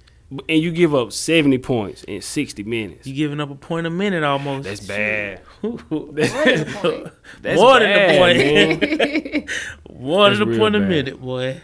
[0.48, 3.06] and you give up 70 points in 60 minutes.
[3.06, 4.64] You giving up a point a minute almost.
[4.64, 5.40] That's bad.
[5.62, 5.78] More
[6.12, 6.18] than
[6.60, 7.12] a point.
[7.42, 8.80] That's More than a point.
[8.80, 9.46] man.
[9.86, 11.60] One That's of the real point a minute, boy.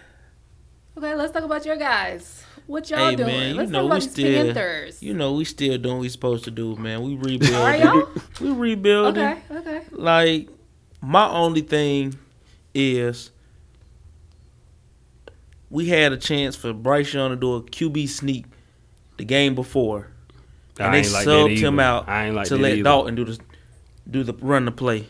[0.97, 2.45] Okay, let's talk about your guys.
[2.67, 3.29] What y'all Hey doing?
[3.29, 5.03] man, you Let's know talk we about these still, Panthers.
[5.03, 7.03] you know we still doing what we supposed to do, man.
[7.03, 8.09] We Are y'all?
[8.41, 9.25] we rebuilding.
[9.25, 9.83] Okay, okay.
[9.91, 10.49] Like
[11.03, 12.17] my only thing
[12.73, 13.33] is
[15.71, 18.47] we had a chance for Bryce Young to do a QB sneak
[19.17, 20.09] the game before,
[20.79, 22.83] and I they like subbed him out like to let either.
[22.83, 23.39] Dalton do the
[24.11, 25.07] do the run the play.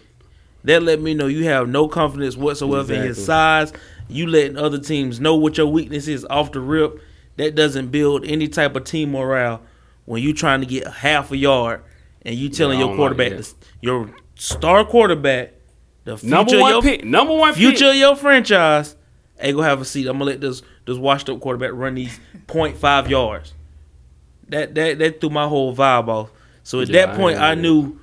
[0.65, 3.73] That let me know you have no confidence whatsoever in his size.
[4.09, 7.01] You letting other teams know what your weakness is off the rip.
[7.37, 9.63] That doesn't build any type of team morale
[10.05, 11.83] when you trying to get half a yard
[12.23, 13.47] and you telling Yeah, your don't like quarterback,
[13.81, 15.55] your star quarterback,
[16.05, 17.05] the future Number of one your, pick.
[17.05, 17.91] Number one future pick.
[17.91, 18.97] of your franchise,
[19.41, 20.07] ain't gonna have a seat.
[20.07, 23.55] I'm gonna let this this washed up quarterback run these 0.5 yards.
[24.49, 26.30] That that that threw my whole vibe off.
[26.62, 28.01] So at Yeah, that point, ain't I knew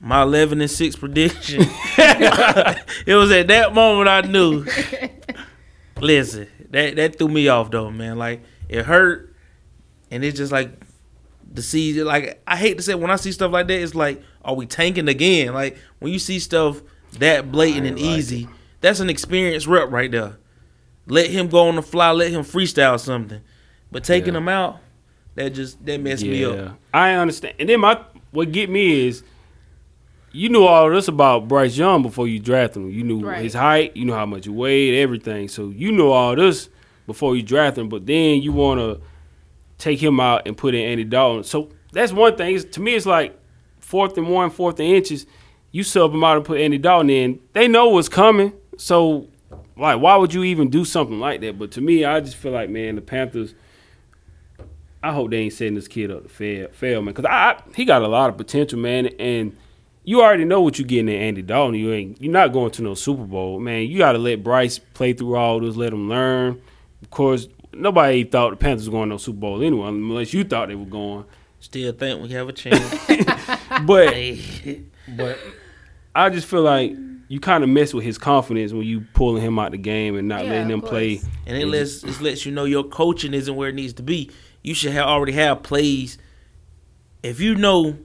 [0.00, 1.62] my 11 and six prediction.
[1.98, 4.64] it was at that moment I knew.
[6.00, 8.18] Listen, that that threw me off though, man.
[8.18, 9.34] Like it hurt,
[10.10, 10.70] and it's just like
[11.52, 12.06] the season.
[12.06, 14.54] Like I hate to say it, when I see stuff like that, it's like, are
[14.54, 15.52] we tanking again?
[15.52, 16.80] Like when you see stuff
[17.18, 18.48] that blatant and like easy,
[18.80, 20.36] that's an experienced rep right there.
[21.06, 22.12] Let him go on the fly.
[22.12, 23.40] Let him freestyle something.
[23.90, 24.38] But taking Yeah.
[24.38, 24.78] him out,
[25.34, 26.78] that just that messed me up.
[26.94, 27.54] I understand.
[27.58, 27.98] And then my
[28.30, 29.22] what get me is,
[30.32, 32.90] you knew all this about Bryce Young before you drafted him.
[32.90, 33.42] You knew Right.
[33.42, 35.48] his height, you know how much he weighed, everything.
[35.48, 36.68] So you know all this
[37.06, 37.88] before you drafted him.
[37.88, 39.00] But then you want to
[39.78, 41.42] take him out and put in Andy Dalton.
[41.42, 42.54] So that's one thing.
[42.54, 43.36] It's, to me, it's like
[43.80, 45.26] fourth and one, fourth and inches.
[45.72, 47.40] You sub him out and put Andy Dalton in.
[47.52, 48.52] They know what's coming.
[48.80, 49.28] So
[49.76, 51.58] like, why would you even do something like that?
[51.58, 53.54] But to me, I just feel like, man, the Panthers.
[55.02, 57.14] I hope they ain't setting this kid up to fail, fail man.
[57.14, 59.06] Cause I, I he got a lot of potential, man.
[59.18, 59.56] And
[60.04, 61.74] you already know what you're getting in Andy Dalton.
[61.74, 63.86] You ain't you're not going to no Super Bowl, man.
[63.86, 66.60] You got to let Bryce play through all this, let him learn.
[67.00, 70.44] Of course, nobody thought the Panthers were going to no Super Bowl anyway, unless you
[70.44, 71.24] thought they were going.
[71.60, 72.94] Still think we have a chance.
[73.86, 74.14] But
[75.16, 75.38] but
[76.14, 76.94] I just feel like
[77.30, 80.26] you kind of mess with his confidence when you pulling him out the game and
[80.26, 81.20] not Yeah, letting him play.
[81.46, 84.32] And it lets it lets you know your coaching isn't where it needs to be.
[84.64, 86.18] You should have already have plays.
[87.22, 87.96] If you know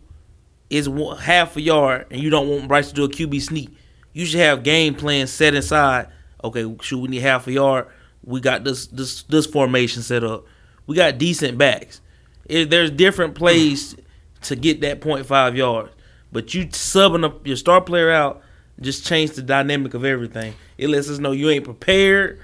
[0.69, 3.75] it's one- half a yard and you don't want Bryce to do a QB sneak,
[4.13, 6.07] you should have game plans set inside.
[6.43, 7.87] Okay, should we need half a yard?
[8.23, 10.45] We got this this this formation set up.
[10.85, 11.99] We got decent backs.
[12.45, 13.95] If there's different plays
[14.43, 15.89] to get that 0.5 yards,
[16.31, 18.43] but you subbing up your star player out
[18.79, 20.53] just change the dynamic of everything.
[20.77, 22.39] It lets us know you ain't prepared.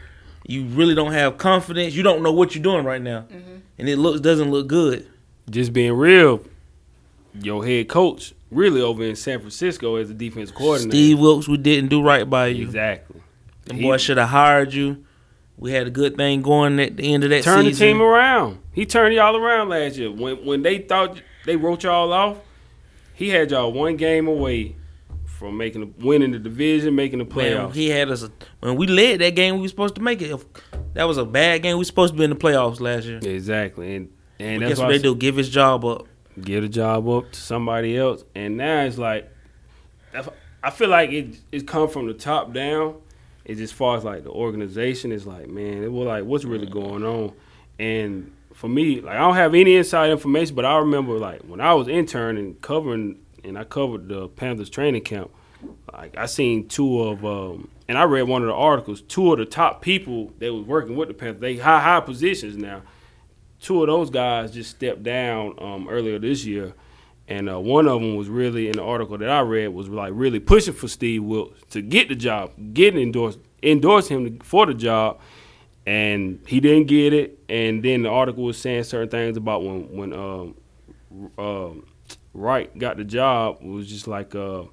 [0.47, 1.93] You really don't have confidence.
[1.93, 3.57] You don't know what you're doing right now, mm-hmm.
[3.77, 5.07] and it looks doesn't look good.
[5.49, 6.43] Just being real,
[7.39, 10.91] your head coach really over in San Francisco as a defense coordinator.
[10.91, 12.65] Steve Wilks, we didn't do right by you.
[12.65, 13.21] Exactly.
[13.65, 15.05] The boy should have hired you.
[15.57, 17.87] We had a good thing going at the end of that Turn the season.
[17.87, 18.59] team around.
[18.73, 20.11] He turned y'all around last year.
[20.11, 22.37] When when they thought they wrote y'all off,
[23.13, 24.75] he had y'all one game away
[25.41, 27.73] from making winning the division, making the Man, playoffs.
[27.73, 28.31] he had us a,
[28.61, 29.55] when we led that game.
[29.55, 30.31] We were supposed to make it.
[30.31, 30.45] If-
[30.93, 31.75] That was a bad game.
[31.77, 33.19] We were supposed to be in the playoffs last year.
[33.21, 35.15] exactly, and and that's guess what they do?
[35.15, 36.05] Give his job up.
[36.41, 38.23] give the job up to somebody else.
[38.35, 39.29] And now it's like,
[40.63, 42.95] I feel like it it come from the top down.
[43.45, 46.67] It's as far as like the organization is like, man, it was like what's really
[46.67, 47.33] going on.
[47.79, 51.59] And for me, like I don't have any inside information, but I remember like when
[51.61, 55.31] I was interning covering, and I covered the Panthers training camp.
[55.93, 59.01] Like I seen two of, um, and I read one of the articles.
[59.01, 62.57] Two of the top people that was working with the Panthers, they high high positions
[62.57, 62.81] now
[63.61, 66.73] two of those guys just stepped down um, earlier this year,
[67.27, 70.11] and uh, one of them was really in the article that I read was like
[70.15, 74.73] really pushing for Steve Wilks to get the job, getting endorsed, endorse him for the
[74.73, 75.19] job,
[75.85, 77.39] and he didn't get it.
[77.47, 80.55] And then the article was saying certain things about when when um,
[81.37, 81.85] um,
[82.33, 84.35] Reich got the job it was just like.
[84.35, 84.63] Uh,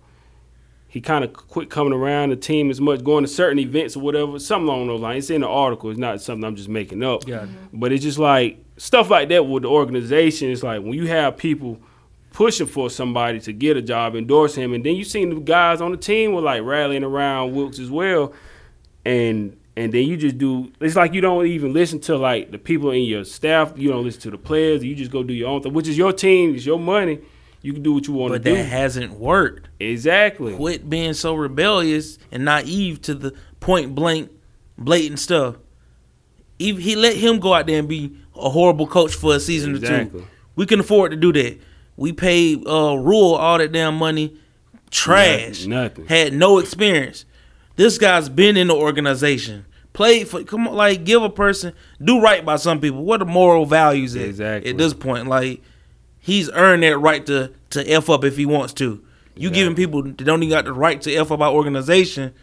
[0.91, 4.01] he kind of quit coming around the team as much, going to certain events or
[4.01, 5.25] whatever, something along those lines.
[5.25, 5.91] It's in the article.
[5.91, 7.29] It's not something I'm just making up.
[7.29, 7.47] Yeah.
[7.75, 10.51] But it's just like stuff like that with the organization.
[10.51, 11.79] It's like when you have people
[12.33, 15.83] pushing for somebody to get a job, endorse him, and then you seen the guys
[15.83, 18.33] on the team were like rallying around Wilks as well,
[19.05, 20.73] and and then you just do.
[20.81, 23.75] It's like you don't even listen to like the people in your staff.
[23.77, 24.83] You don't listen to the players.
[24.83, 27.21] You just go do your own thing, which is your team, it's your money.
[27.63, 28.51] You can do what you want to do.
[28.53, 29.69] But that hasn't worked.
[29.81, 30.55] exactly.
[30.55, 34.31] Quit being so rebellious and naive to the point blank,
[34.77, 35.57] blatant stuff.
[36.59, 39.75] He, he let him go out there and be a horrible coach for a season
[39.75, 40.27] or two.
[40.57, 41.59] We can afford to do that.
[41.97, 44.37] We paid uh, Rhule all that damn money.
[44.91, 45.67] Trash.
[45.67, 46.07] Nothing.
[46.07, 47.25] Had no experience.
[47.77, 52.21] This guy's been in the organization, played for come on, like give a person do
[52.21, 53.05] right by some people.
[53.05, 54.71] What the moral values is Exactly.
[54.71, 55.29] at this point?
[55.29, 55.63] Like
[56.21, 59.03] he's earned that right to to f up if he wants to.
[59.37, 62.35] You giving people that don't even got the right to f up our organization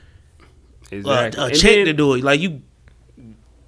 [0.91, 1.43] uh, Exactly.
[1.43, 2.23] a And check then to do it.
[2.23, 2.61] Like you,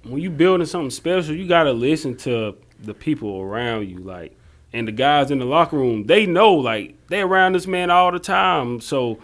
[0.04, 4.36] when you building something special, you gotta listen to the people around you, like
[4.72, 6.04] and the guys in the locker room.
[6.04, 8.80] They know, like they around this man all the time.
[8.80, 9.18] So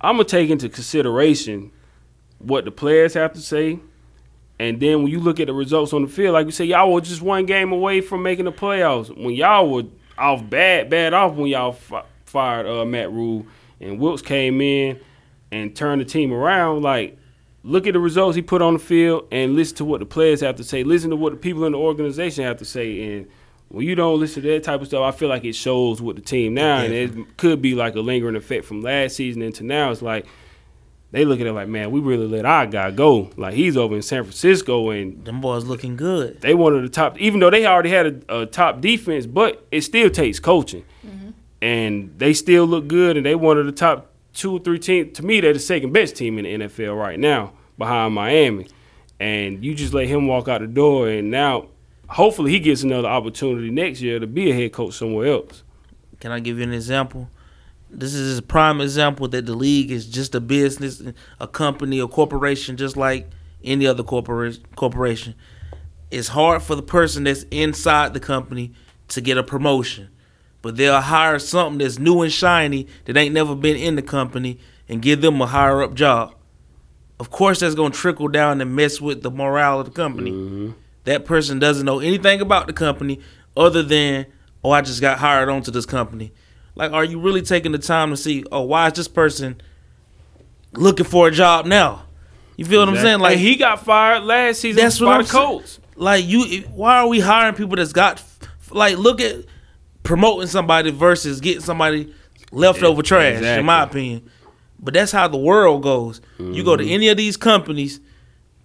[0.00, 1.70] I'm gonna take into consideration
[2.38, 3.80] what the players have to say,
[4.58, 6.92] and then when you look at the results on the field, like you say, y'all
[6.92, 9.08] were just one game away from making the playoffs.
[9.16, 9.84] When y'all were
[10.16, 13.46] off bad, bad off when y'all fi- fired uh, Matt Rhule
[13.80, 14.98] and Wilks came in
[15.52, 17.16] and turned the team around, like
[17.62, 20.40] look at the results he put on the field and listen to what the players
[20.40, 20.82] have to say.
[20.82, 23.16] Listen to what the people in the organization have to say.
[23.16, 23.28] And
[23.68, 26.16] when you don't listen to that type of stuff, I feel like it shows with
[26.16, 26.78] the team now.
[26.78, 29.90] And it could be like a lingering effect from last season into now.
[29.90, 30.26] It's like
[31.10, 33.30] they look at it like, man, we really let our guy go.
[33.36, 36.40] Like he's over in San Francisco and them boys looking good.
[36.40, 39.82] they wanted the top, even though they already had a, a top defense, but it
[39.82, 40.84] still takes coaching.
[41.06, 41.30] Mm-hmm.
[41.62, 45.16] And they still look good, and they one of the top two or three teams.
[45.16, 48.68] To me, they're the second best team in the NFL right now, behind Miami.
[49.18, 51.68] And you just let him walk out the door, and now
[52.08, 55.64] hopefully he gets another opportunity next year to be a head coach somewhere else.
[56.20, 57.28] Can I give you an example?
[57.90, 61.02] This is a prime example that the league is just a business,
[61.40, 63.30] a company, a corporation, just like
[63.64, 64.64] any other corporation.
[64.76, 65.34] Corporation.
[66.10, 68.72] It's hard for the person that's inside the company
[69.08, 70.08] to get a promotion,
[70.62, 74.58] but they'll hire something that's new and shiny that ain't never been in the company
[74.88, 76.34] and give them a higher up job.
[77.20, 80.30] Of course, that's gonna trickle down and mess with the morale of the company.
[80.30, 80.70] Mm-hmm.
[81.04, 83.20] That person doesn't know anything about the company
[83.56, 84.26] other than,
[84.62, 86.32] oh, I just got hired onto this company.
[86.78, 89.60] Like, are you really taking the time to see, oh, why is this person
[90.72, 92.04] looking for a job now?
[92.56, 93.20] You feel what I'm saying?
[93.20, 95.44] Like and he got fired last season That's what by I'm the saying.
[95.46, 95.80] Colts.
[95.94, 98.22] like you why are we hiring people that's got
[98.70, 99.44] like look at
[100.02, 102.12] promoting somebody versus getting somebody
[102.50, 104.28] leftover trash in my opinion
[104.80, 106.92] but that's how the world goes you go to Mm-hmm.
[106.92, 108.00] any of these companies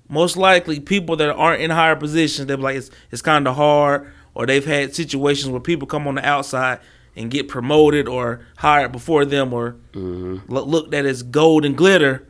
[0.10, 4.12] most likely people that aren't in higher positions they're like it's, it's kind of hard
[4.34, 6.80] or they've had situations where people come on the outside
[7.16, 10.52] and get promoted or hired before them or Mm-hmm.
[10.52, 12.28] looked at as gold and glitter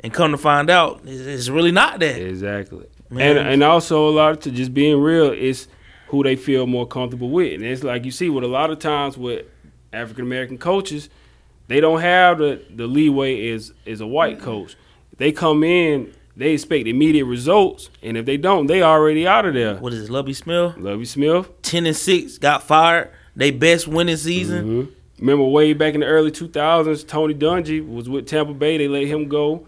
[0.00, 2.86] and come to find out it's, really not that Exactly.
[3.10, 3.36] Man.
[3.36, 5.66] And and also a lot to just being real is
[6.08, 7.52] who they feel more comfortable with.
[7.54, 9.46] And it's like you see with a lot of times with
[9.92, 11.08] African American coaches,
[11.68, 14.76] they don't have the, the leeway as as a white coach.
[15.18, 19.54] They come in, they expect immediate results, and if they don't, they already out of
[19.54, 19.76] there.
[19.76, 21.50] what is it Lovie Smith Lovie Smith.
[21.62, 24.88] 10 and 6 got fired they best winning season Mhm.
[25.18, 28.76] Remember way back in the early 2000s, Tony Dungy was with Tampa Bay.
[28.76, 29.66] They let him go,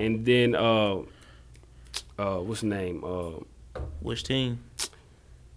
[0.00, 0.96] and then uh,
[2.18, 3.04] uh, what's his name?
[3.04, 4.58] Uh, which team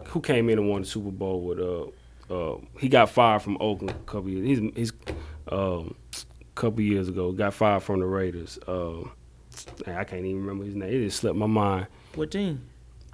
[0.07, 1.85] who came in and won the Super Bowl with uh
[2.33, 4.93] uh he got fired from Oakland a couple years he's he's
[5.51, 5.95] um
[6.55, 8.59] couple years ago got fired from the Raiders.
[8.67, 9.11] Um
[9.87, 10.89] I can't even remember his name.
[10.93, 11.87] It just slipped my mind.
[12.15, 12.61] what team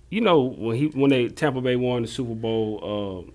[0.09, 3.31] You know when he when they Tampa Bay won the Super Bowl um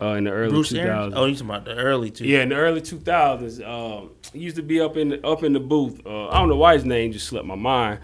[0.00, 0.78] uh, in the early Bruce 2000s.
[0.78, 4.38] Arians oh you talking about the early two Yeah, in the early 2000s, um, he
[4.40, 6.00] used to be up in the, up in the booth.
[6.06, 7.98] Uh, I don't know why his name just slipped my mind,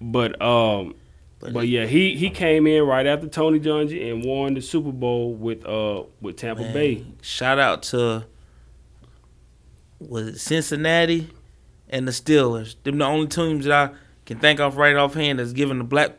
[0.00, 0.94] but um,
[1.38, 4.90] But but, yeah, he he came in right after Tony Dungy and won the Super
[4.92, 7.06] Bowl with uh with Tampa Man, Bay.
[7.20, 8.24] shout out to
[10.00, 11.30] was it Cincinnati
[11.88, 13.94] and the Steelers them the only teams that I
[14.26, 16.12] can think of right offhand that's given the black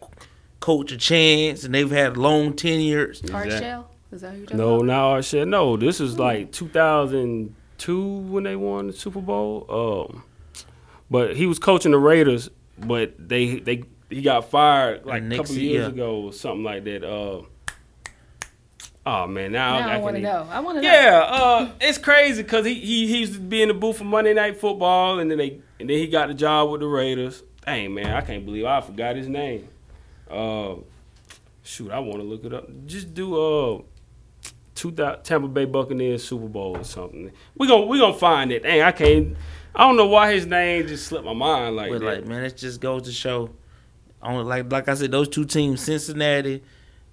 [0.59, 3.89] coach a chance and they've had long tenures Art Exact- Shell?
[4.13, 4.85] Is that who talking No, about?
[4.85, 5.75] now I said no.
[5.77, 10.09] This is like 2002 when they won the Super Bowl.
[10.13, 10.23] Um,
[11.09, 15.55] but he was coaching the Raiders, but they they he got fired like a couple
[15.55, 15.71] year.
[15.73, 17.03] years ago or something like that.
[17.03, 17.41] Uh,
[19.05, 20.47] oh man, now, Now I, can't want to even- know.
[20.51, 20.87] I want to know.
[20.91, 24.03] Yeah, uh, it's crazy because he, he he used to be in the booth for
[24.05, 27.43] Monday Night Football, and then they and then he got the job with the Raiders.
[27.65, 29.67] Dang man, I can't believe I forgot his name.
[30.29, 30.75] Uh,
[31.63, 32.67] shoot, I want to look it up.
[32.85, 33.81] Just do uh,
[34.91, 37.31] two Tampa Bay Buccaneers Super Bowl or something.
[37.57, 38.63] We gonna we gonna find it.
[38.63, 39.35] Dang, I can't.
[39.75, 42.05] I don't know why his name just slipped my mind like but that.
[42.05, 43.49] like man it just goes to show
[44.21, 46.61] on like like I said those two teams Cincinnati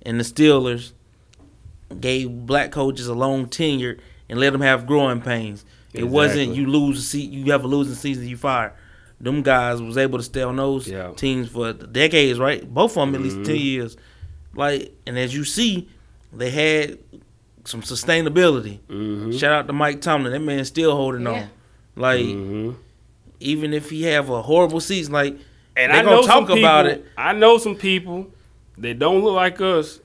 [0.02, 0.92] and the Steelers
[2.00, 3.98] gave black coaches a long tenure
[4.28, 5.64] and let them have growing pains.
[5.92, 8.74] It wasn't you lose a seat, you have a losing season you fire.
[9.20, 11.12] Them guys was able to stay on those Yeah.
[11.16, 12.62] teams for decades, right?
[12.72, 13.44] Both of them at least Mhm.
[13.44, 13.96] ten years.
[14.54, 15.88] Like and as you see,
[16.32, 16.98] they had
[17.64, 18.78] some sustainability.
[18.88, 20.32] hmm Shout out to Mike Tomlin.
[20.32, 21.30] That man still holding Yeah.
[21.32, 21.48] on.
[21.96, 22.70] Like hmm
[23.42, 25.36] even if he have a horrible season, like
[25.76, 27.06] And They I gonna know some talk about people- it.
[27.16, 28.26] I know some people
[28.78, 30.00] that don't look like us,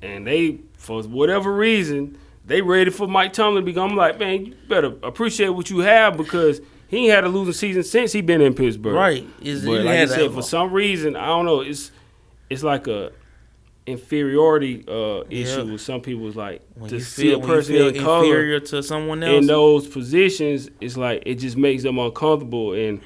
[0.00, 3.78] and they for whatever reason they ready for Mike Tomlin to be.
[3.78, 7.52] I'm like, man, you better appreciate what you have because he ain't had a losing
[7.52, 8.94] season since he been in Pittsburgh.
[8.94, 9.24] Right.
[9.42, 11.60] Is But like I had said, that- for some reason, I don't know.
[11.60, 11.92] It's
[12.50, 13.12] it's like a
[13.86, 16.28] inferiority uh, issue with some people.
[16.28, 19.40] is like when to see feel, a person feel in inferior to someone else.
[19.40, 22.72] in those positions, it's like it just makes them uncomfortable.
[22.74, 23.00] And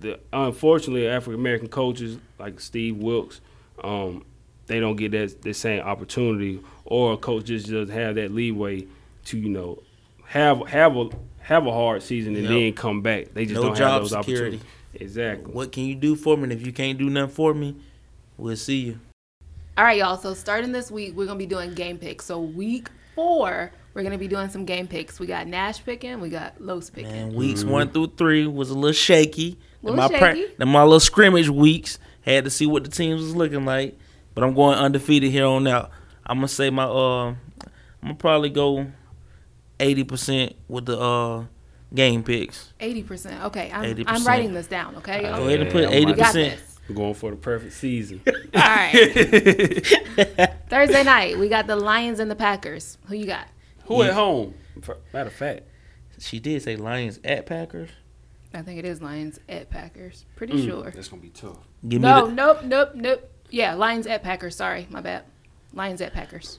[0.00, 3.40] the unfortunately, African American coaches like Steve Wilks,
[3.82, 4.24] um,
[4.66, 8.86] they don't get that the same opportunity, or a coach just doesn't have that leeway
[9.26, 9.82] to you know
[10.24, 11.08] have have a
[11.38, 12.52] have a hard season and Yep.
[12.52, 13.32] then come back.
[13.34, 14.56] They just No don't job have those security.
[14.56, 14.66] opportunities.
[14.98, 15.52] Exactly.
[15.52, 16.44] what can you do for me?
[16.44, 17.76] And if you can't do nothing for me,
[18.36, 19.00] we'll see you.
[19.78, 20.16] All right, y'all.
[20.16, 22.24] So starting this week, we're gonna be doing game picks.
[22.24, 25.20] So week four, we're gonna be doing some game picks.
[25.20, 27.10] We got Nash picking, we got Los picking.
[27.10, 29.58] Man, weeks one through three was a little shaky.
[29.82, 30.46] Little my shaky.
[30.56, 33.98] them my little scrimmage weeks had to see what the teams was looking like.
[34.34, 35.90] But I'm going undefeated here on out.
[36.24, 37.36] I'm gonna say my uh, I'm
[38.02, 38.86] gonna probably go
[39.78, 41.44] eighty percent with the uh
[41.94, 42.72] game picks.
[42.80, 43.44] Eighty percent.
[43.44, 44.04] Okay, I'm, 80%.
[44.08, 44.96] I'm writing this down.
[44.96, 45.24] Okay.
[45.26, 45.46] All Go Okay.
[45.54, 46.60] ahead and put eighty We got percent.
[46.86, 46.96] This.
[46.96, 48.20] I'm going for the perfect season.
[48.54, 48.92] All right.
[50.68, 52.98] Thursday night, we got the Lions and the Packers.
[53.06, 53.46] Who you got?
[53.86, 54.54] Who at home?
[54.82, 55.62] For- Matter of fact,
[56.18, 57.90] She did say Lions at Packers.
[58.54, 60.24] I think it is Lions at Packers.
[60.34, 60.64] Pretty Mm.
[60.64, 60.90] sure.
[60.90, 61.58] that's gonna be tough.
[61.86, 63.30] Give me No, the, nope, nope, nope.
[63.50, 64.56] Yeah, Lions at Packers.
[64.56, 65.24] Sorry, my bad.
[65.74, 66.58] Lions at Packers.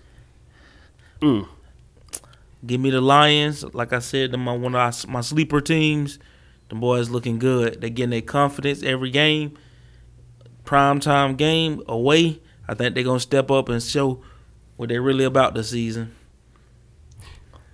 [1.21, 1.47] Mm.
[2.65, 3.63] give me the Lions.
[3.73, 6.19] Like I said, them my one of my sleeper teams.
[6.69, 7.81] The boys looking good.
[7.81, 9.57] They getting their confidence every game.
[10.67, 12.41] Prime time game away.
[12.67, 14.21] I think they're gonna step up and show
[14.75, 16.13] what they're really about this season.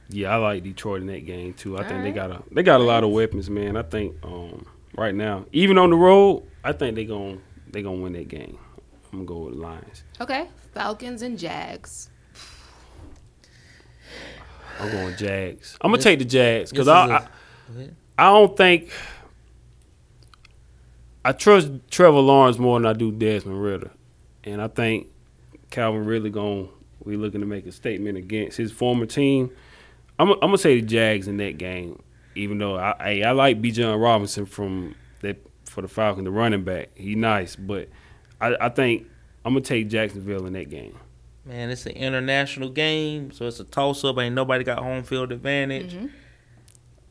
[0.09, 1.75] Yeah, I like Detroit in that game too.
[1.77, 3.75] I think they got a they got a lot of weapons, man.
[3.75, 7.41] I think um, right now, even on the road, I think they gon'
[7.71, 8.59] they gonna win that game.
[9.11, 10.03] I'm gonna go with the Lions.
[10.21, 12.11] Okay, Falcons and Jags.
[14.79, 15.77] I'm going Jags.
[15.81, 17.89] I'm gonna This- take the Jags because this I, is a-
[18.21, 18.91] I I don't think
[21.25, 23.91] I trust Trevor Lawrence more than I do Desmond Ridder,
[24.43, 25.07] and I think
[25.69, 26.69] Calvin Ridley going
[27.03, 29.49] we looking to make a statement against his former team.
[30.19, 32.01] I'm I'm gonna say the Jags in that game,
[32.35, 36.63] even though I I, I like Bijan Robinson from that for the Falcons, the running
[36.63, 36.89] back.
[36.95, 37.89] He nice, but
[38.41, 39.05] I, I think
[39.45, 40.97] I'm gonna take Jacksonville in that game.
[41.45, 44.17] Man, it's an international game, so it's a toss up.
[44.17, 45.93] Ain't nobody got home field advantage.
[45.93, 46.11] Mhm.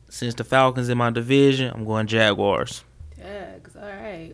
[0.09, 2.83] Since the Falcons in my division, I'm going Jaguars.
[3.23, 3.75] Jags.
[3.75, 4.33] All right.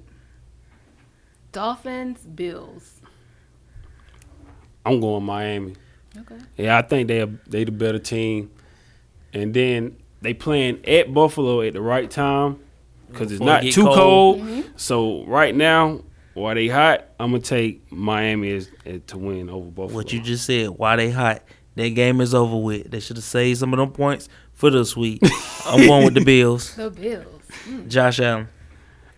[1.51, 3.01] Dolphins, Bills.
[4.85, 5.75] I'm going Miami.
[6.17, 6.37] Okay.
[6.57, 8.51] Yeah, I think they they the better team,
[9.33, 12.59] and then they playing at Buffalo at the right time
[13.07, 13.95] because it's Before it not too cold.
[13.95, 14.41] cold.
[14.41, 14.61] Mm-hmm.
[14.75, 16.01] So right now,
[16.33, 19.95] while they hot, I'm gonna take Miami as, as to win over Buffalo.
[19.95, 21.43] What you just said, why they hot?
[21.75, 22.89] That game is over with.
[22.91, 25.21] They should have saved some of them points for this week.
[25.65, 26.75] I'm going with the Bills.
[26.75, 27.41] The Bills.
[27.67, 27.87] Mm.
[27.87, 28.47] Josh Allen.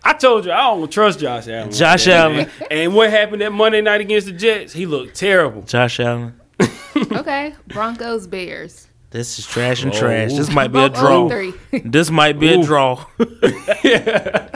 [0.04, 1.70] I told you I don't trust Josh Allen.
[1.70, 2.50] Josh that, Allen.
[2.70, 4.72] And what happened that Monday night against the Jets?
[4.72, 5.62] He looked terrible.
[5.62, 6.40] Josh Allen.
[7.12, 7.54] okay.
[7.68, 8.88] Broncos, Bears.
[9.10, 9.98] This is trash and Oh.
[9.98, 10.32] trash.
[10.32, 11.28] This might be a draw.
[11.84, 13.04] This might be a draw.
[13.18, 14.50] hey,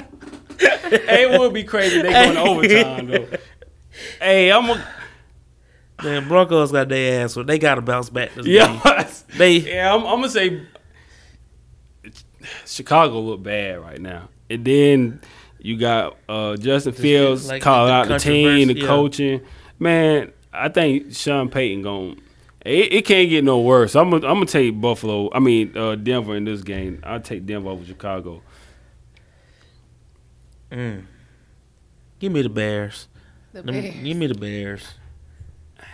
[0.89, 3.27] it would be crazy if they going to overtime though.
[4.21, 4.85] Hey, I'm a
[6.03, 8.55] Man, Broncos got their ass, so they got to bounce back this game.
[8.85, 9.11] yeah.
[9.37, 10.63] They Yeah, I'm, I'm gonna say
[12.67, 15.21] Chicago look bad right now, and then
[15.59, 18.87] you got uh, Justin Fields like calling out the team, the yeah.
[18.87, 19.41] coaching.
[19.79, 22.21] Man, I think Sean Payton going
[22.67, 23.95] it, it can't get no worse.
[23.95, 25.31] I'm gonna I'm gonna take Buffalo.
[25.33, 27.01] I mean uh, Denver in this game.
[27.05, 28.43] I'll take Denver over Chicago.
[30.71, 31.05] mm.
[32.19, 33.07] Give me the Bears.
[33.53, 33.95] The Them- Bears.
[34.03, 34.85] Give me the Bears.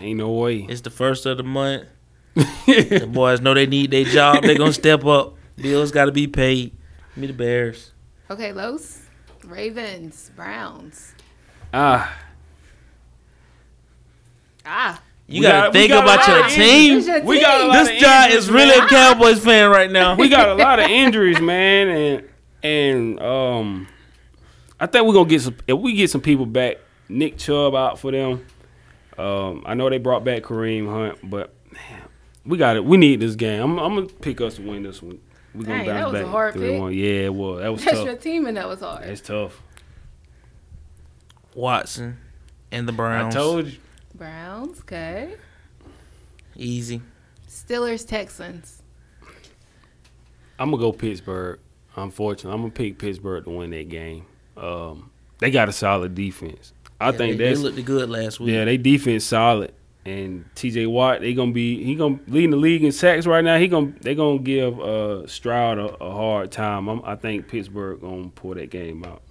[0.01, 0.67] Ain't no way.
[0.69, 1.85] It's the first of the month.
[2.35, 4.43] the boys know they need their job.
[4.43, 5.35] They gonna step up.
[5.57, 6.71] Bills got to be paid.
[7.15, 7.92] Give me the Bears.
[8.33, 9.01] Okay, Los.
[9.45, 11.15] Ravens, Browns.
[11.75, 12.17] Ah,
[14.65, 15.01] Ah.
[15.27, 16.99] You We gotta got- we think got about your of team.
[16.99, 18.87] It's your we got a lot This of guy injuries, is really man.
[18.87, 20.15] a Cowboys fan right now.
[20.17, 22.29] we got a lot of injuries, man, and
[22.63, 23.89] and um,
[24.79, 25.57] I think we're gonna get some.
[25.67, 26.77] If we get some people back,
[27.09, 28.45] Nick Chubb out for them.
[29.19, 32.03] Um, I know they brought back Kareem Hunt, but man,
[32.45, 32.85] we got it.
[32.85, 33.63] We need this game.
[33.63, 35.19] I'm, I'm gonna pick us to win this one.
[35.55, 36.33] We gonna Dang, that bounce was a back.
[36.33, 36.97] hard 3-1.
[36.97, 37.61] Yeah, it was.
[37.61, 38.07] That was That's tough.
[38.07, 39.05] your team, and that was hard.
[39.05, 39.61] That's tough.
[41.55, 42.17] Watson
[42.71, 43.35] and the Browns.
[43.37, 43.79] I told you.
[44.15, 45.35] Browns, okay.
[46.57, 47.03] Easy.
[47.49, 48.83] Steelers, Texans.
[50.59, 51.59] I'm gonna go Pittsburgh.
[51.97, 54.25] Unfortunately, I'm gonna pick Pittsburgh to win that game.
[54.57, 56.73] Um, they got a solid defense.
[57.01, 58.51] I Yeah, think they, that's they looked good last week.
[58.51, 59.73] yeah, they defense solid.
[60.05, 60.87] And T.J.
[60.87, 63.57] Watt, they gonna be he gonna leading the league in sacks right now.
[63.59, 66.89] He gonna they gonna give uh, Stroud a, a hard time.
[66.89, 69.23] I'm, I think Pittsburgh gonna pull that game out.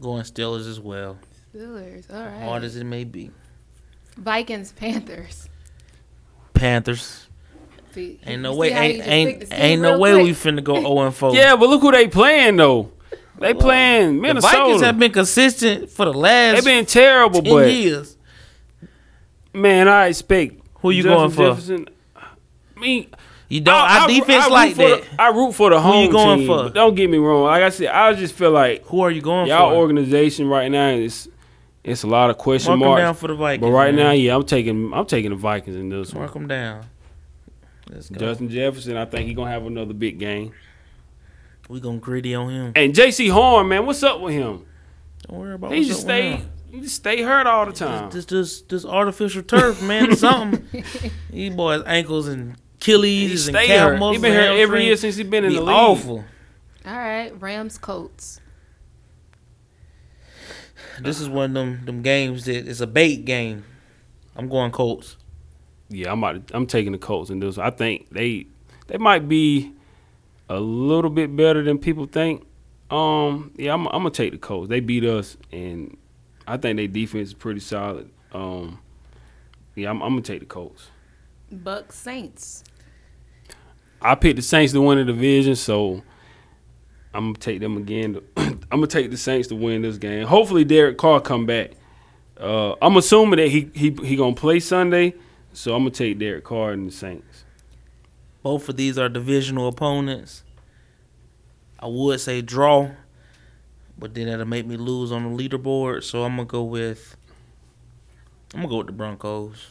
[0.00, 1.16] Going Steelers as well.
[1.54, 2.12] Steelers.
[2.12, 2.42] All right.
[2.42, 3.30] Hard as it may be.
[4.16, 5.48] Vikings, Panthers.
[6.54, 7.28] Panthers.
[7.92, 8.70] See, Ain't no way.
[8.70, 10.24] see Ain't ain't, ain't no real way quick?
[10.24, 11.34] we finna go 0 and 4.
[11.34, 12.90] Yeah, but look who they playing though.
[13.38, 14.54] They playing Minnesota.
[14.56, 16.52] The Vikings have been consistent for the last.
[16.52, 18.15] they last been terrible, 10 but years.
[19.56, 21.48] Man, I expect Who you Justin going for?
[21.48, 23.08] Jefferson, I mean,
[23.48, 23.74] You don't.
[23.74, 25.02] I- I- defense I like that.
[25.02, 25.94] The, I root for the home.
[25.94, 26.68] Who you going team, for?
[26.70, 27.44] don't get me wrong.
[27.44, 29.76] Like I said, I just feel like Who are you going y'all for?
[29.76, 31.28] organization right now is
[31.84, 33.00] it's a lot of question Mark marks.
[33.00, 33.60] down for the Vikings.
[33.62, 34.04] but right man.
[34.06, 36.22] now, yeah, I'm taking I'm taking the Vikings in this one.
[36.22, 36.84] mark them down.
[37.88, 38.18] Let's go.
[38.18, 40.52] Justin Jefferson, I think he gonna have another big game.
[41.68, 42.72] we gonna gritty on him.
[42.74, 44.66] And Jaycee Horn, man, what's up with him?
[45.28, 45.72] Don't worry about.
[45.72, 46.06] He just up
[46.80, 48.10] with stay just stay hurt all the time.
[48.10, 50.12] This this this artificial turf, man.
[50.12, 50.64] is something.
[51.30, 53.94] These boys ankles and He Achilles and stay calf hurt.
[53.94, 54.22] He muscles.
[54.22, 55.74] been and hurt every year since he been in Be the league.
[55.74, 56.24] awful.
[56.86, 58.40] All right, Rams, Colts.
[61.00, 63.64] This is one of them them games that it's a bait game.
[64.36, 65.16] I'm going Colts.
[65.88, 67.58] Yeah, I'm about to, I'm taking the Colts in this.
[67.58, 68.46] I think they
[68.86, 69.72] they might be
[70.48, 72.46] a little bit better than people think.
[72.90, 74.68] Um, yeah, I'm, I'm gonna take the Colts.
[74.68, 75.96] They beat us, and
[76.46, 78.10] I think their defense is pretty solid.
[78.32, 78.80] Um,
[79.74, 80.88] yeah, I'm, I'm gonna take the Colts.
[81.50, 82.64] Bucks, Saints.
[84.00, 86.02] I picked the Saints to win the division, so
[87.14, 88.20] I'm gonna take them again.
[88.36, 90.26] I'm gonna take the Saints to win this game.
[90.26, 91.72] Hopefully, Derek Carr come back.
[92.38, 95.14] Uh, I'm assuming that he he he gonna play Sunday,
[95.52, 97.44] so I'm gonna take Derek Carr and the Saints.
[98.42, 100.44] Both of these are divisional opponents.
[101.80, 102.90] I would say draw,
[103.98, 106.02] but then that'll make me lose on the leaderboard.
[106.04, 107.16] So I'm gonna go with.
[108.54, 109.66] I'm gonna go with the Broncos.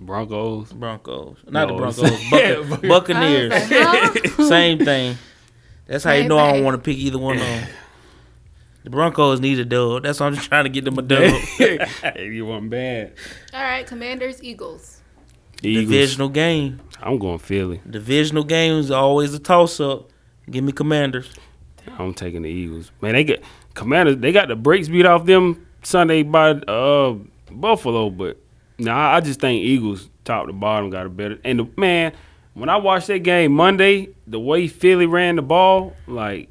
[0.00, 0.72] Broncos.
[0.72, 2.30] Broncos, not No, the Broncos.
[2.30, 3.52] Bucca- I Buccaneers.
[3.52, 4.44] was like, huh?
[4.48, 5.16] Same thing.
[5.86, 7.68] That's how you Same know I don't want to pick either one of them.
[8.84, 10.02] The Broncos need a dub.
[10.02, 11.32] That's why I'm just trying to get them a dub.
[11.56, 13.14] hey, you want bad.
[13.54, 15.00] All right, Commanders, Eagles.
[15.62, 15.86] Eagles.
[15.90, 16.80] Divisional game.
[17.02, 17.80] I'm going Philly.
[17.88, 20.10] Divisional games are always a toss up.
[20.50, 21.30] Give me Commanders.
[21.98, 22.90] I'm taking the Eagles.
[23.00, 23.42] Man, they get
[23.74, 24.16] Commanders.
[24.18, 27.14] They got the brakes beat off them Sunday by uh,
[27.50, 28.38] Buffalo, but
[28.78, 31.38] nah, I just think Eagles top to bottom got a better.
[31.44, 32.12] And the, man,
[32.54, 36.48] when I watched that game Monday, the way Philly ran the ball, like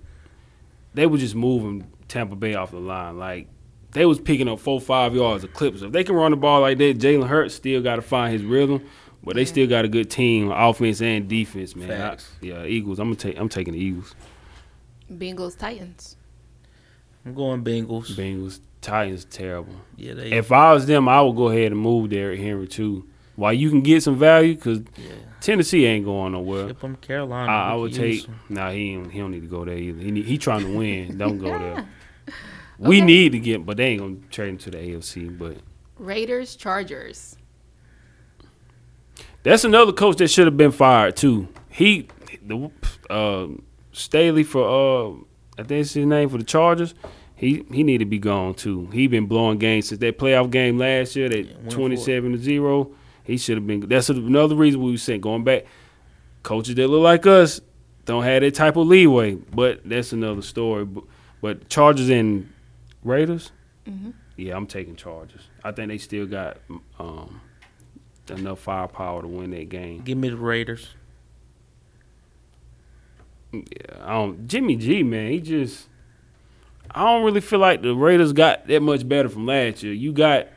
[0.94, 3.18] they were just moving Tampa Bay off the line.
[3.18, 3.48] Like
[3.92, 5.82] they was picking up four, five yards of clips.
[5.82, 8.44] If they can run the ball like that, Jalen Hurts still got to find his
[8.44, 8.86] rhythm.
[9.24, 11.90] But they still got a good team, offense and defense, man.
[12.00, 13.00] I- yeah, Eagles.
[13.00, 13.40] I'm gonna take.
[13.40, 14.14] I'm taking the Eagles.
[15.12, 16.16] Bengals, Titans.
[17.26, 18.12] I'm going Bengals.
[18.16, 19.74] Bengals, Titans, terrible.
[19.98, 20.32] Yeah, they.
[20.32, 23.08] If I was them, I would go ahead and move Derrick Henry too.
[23.36, 25.12] While you can get some value, because yeah.
[25.42, 26.68] Tennessee ain't going nowhere.
[26.70, 27.52] Ship them to Carolina.
[27.52, 28.26] I, I would take.
[28.26, 28.40] them.
[28.50, 30.02] Nah, he ain't, he don't need to go there either.
[30.02, 31.18] He need, he trying to win.
[31.18, 31.88] don't go there.
[32.78, 33.06] We Okay.
[33.06, 35.38] need to get, but they ain't gonna trade him to the AFC.
[35.38, 35.58] But
[35.98, 37.38] Raiders, Chargers.
[39.44, 41.48] that's another coach that should have been fired too.
[41.70, 42.10] He,
[42.46, 42.70] the
[43.10, 43.48] uh,
[43.96, 45.12] Staley for uh,
[45.58, 46.94] I think it's his name for the Chargers.
[47.36, 48.88] He he need to be gone too.
[48.94, 52.38] He been blowing games since that playoff game last year, that went twenty seven to
[52.38, 52.92] zero.
[53.24, 53.82] He should have been.
[53.82, 55.66] That's another reason we were saying going back.
[56.44, 57.60] Coaches that look like us
[58.06, 60.86] don't have that type of leeway, but that's another story.
[60.86, 61.04] But,
[61.42, 62.52] but Chargers and
[63.04, 63.52] Raiders,
[63.90, 64.14] Mhm.
[64.38, 65.42] yeah, I'm taking Chargers.
[65.64, 66.58] I think they still got
[67.00, 67.42] um,
[68.30, 70.02] enough firepower to win that game.
[70.04, 70.88] Give me the Raiders.
[73.52, 73.62] Yeah,
[74.02, 74.48] I don't.
[74.48, 75.88] Jimmy G, man, he just.
[76.92, 79.94] I don't really feel like the Raiders got that much better from last year.
[79.94, 80.48] You got.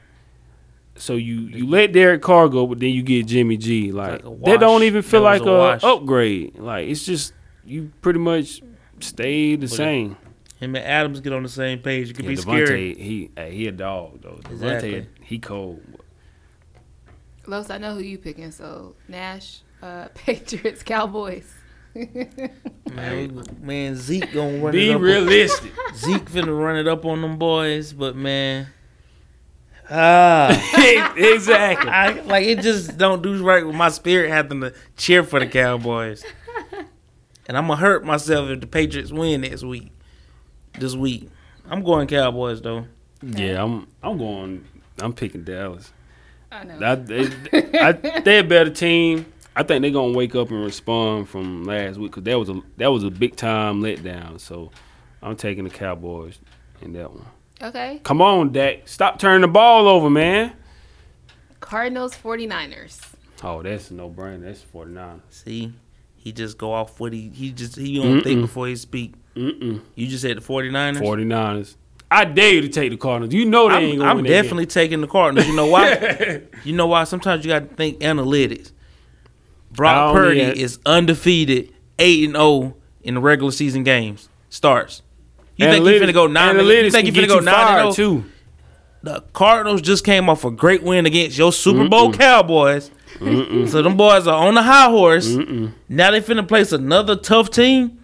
[0.96, 3.92] So you you let Derek Carr go, but then you get Jimmy G.
[3.92, 6.58] Like, like that don't even feel That like a a, upgrade.
[6.58, 7.32] Like it's just
[7.64, 8.62] you pretty much
[9.00, 10.16] stayed the But same.
[10.58, 12.10] Him and Adams get on the same page.
[12.10, 12.94] It could Yeah, be Davante, scary.
[12.94, 14.40] he hey, he a dog though.
[14.42, 15.06] Davante, Exactly.
[15.22, 15.80] he cold.
[17.46, 18.50] Los, I know who you picking.
[18.50, 21.52] So Nash, uh, Patriots, Cowboys.
[22.92, 25.00] Man, we- man, Zeke gonna run Be it up.
[25.00, 25.72] Be realistic.
[25.88, 28.66] On, Zeke finna run it up on them boys, but man,
[29.90, 30.50] ah,
[31.16, 31.90] exactly.
[31.90, 32.60] I like it.
[32.60, 36.24] Just don't do right with my spirit having to cheer for the Cowboys,
[37.46, 39.90] and I'm gonna hurt myself if the Patriots win next week.
[40.78, 41.28] This week,
[41.68, 42.86] I'm going Cowboys though.
[43.22, 44.64] Yeah, I'm I'm going.
[45.00, 45.92] I'm picking Dallas.
[46.50, 46.78] I know.
[46.86, 47.26] I, they,
[47.78, 49.26] I, they're a better team.
[49.58, 52.62] I think they're gonna wake up and respond from last week because that was a
[52.76, 54.38] that was a big time letdown.
[54.38, 54.70] So
[55.20, 56.38] I'm taking the Cowboys.
[56.80, 57.26] in that one.
[57.60, 58.00] Okay.
[58.04, 58.86] Come on, Dak.
[58.86, 60.52] Stop turning the ball over, man.
[61.58, 63.00] Cardinals 49ers.
[63.42, 64.42] Oh, that's no brainer.
[64.42, 65.22] That's 49.
[65.28, 65.72] See,
[66.14, 69.14] he just go off what he he just he don't think before he speak.
[69.34, 69.80] Mm-mm.
[69.96, 71.00] You just said the 49ers?
[71.00, 71.74] 49ers.
[72.12, 73.34] I dare you to take the Cardinals.
[73.34, 75.48] You know they ain't I'm, gonna I'm win that definitely taking the Cardinals.
[75.48, 76.42] You know why?
[76.64, 77.02] you know why?
[77.02, 78.70] Sometimes you got to think analytics.
[79.70, 84.28] Brock Purdy is undefeated, eight and zero in the regular season games.
[84.48, 85.02] Starts.
[85.56, 86.56] You think he finna go nine?
[86.56, 86.70] and- oh?
[86.70, 88.20] You think he can finna go nine and zero?
[88.20, 88.24] too.
[89.02, 92.90] The Cardinals just came off a great win against your Super Bowl Cowboys.
[93.20, 95.26] So them boys are on the high horse.
[95.88, 97.98] Now they finna place another tough team.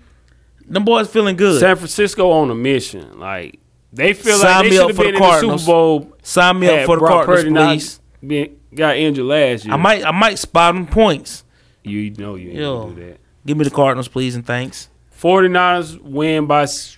[0.67, 1.61] Them boys feeling good.
[1.61, 3.19] San Francisco on a mission.
[3.19, 3.59] Like
[3.93, 5.61] they feel Sign like they should have been the in the Cardinals.
[5.63, 6.17] Super Bowl.
[6.23, 8.01] Sign me up for the Brock Cardinals, Purdy not please.
[8.27, 9.75] been- got injured last year.
[9.75, 11.45] I might I might spot them points.
[11.85, 12.83] You know you ain't Yo.
[12.83, 13.21] gonna do that.
[13.47, 14.89] Give me the Cardinals, please, and thanks.
[15.21, 16.97] 49ers win by s-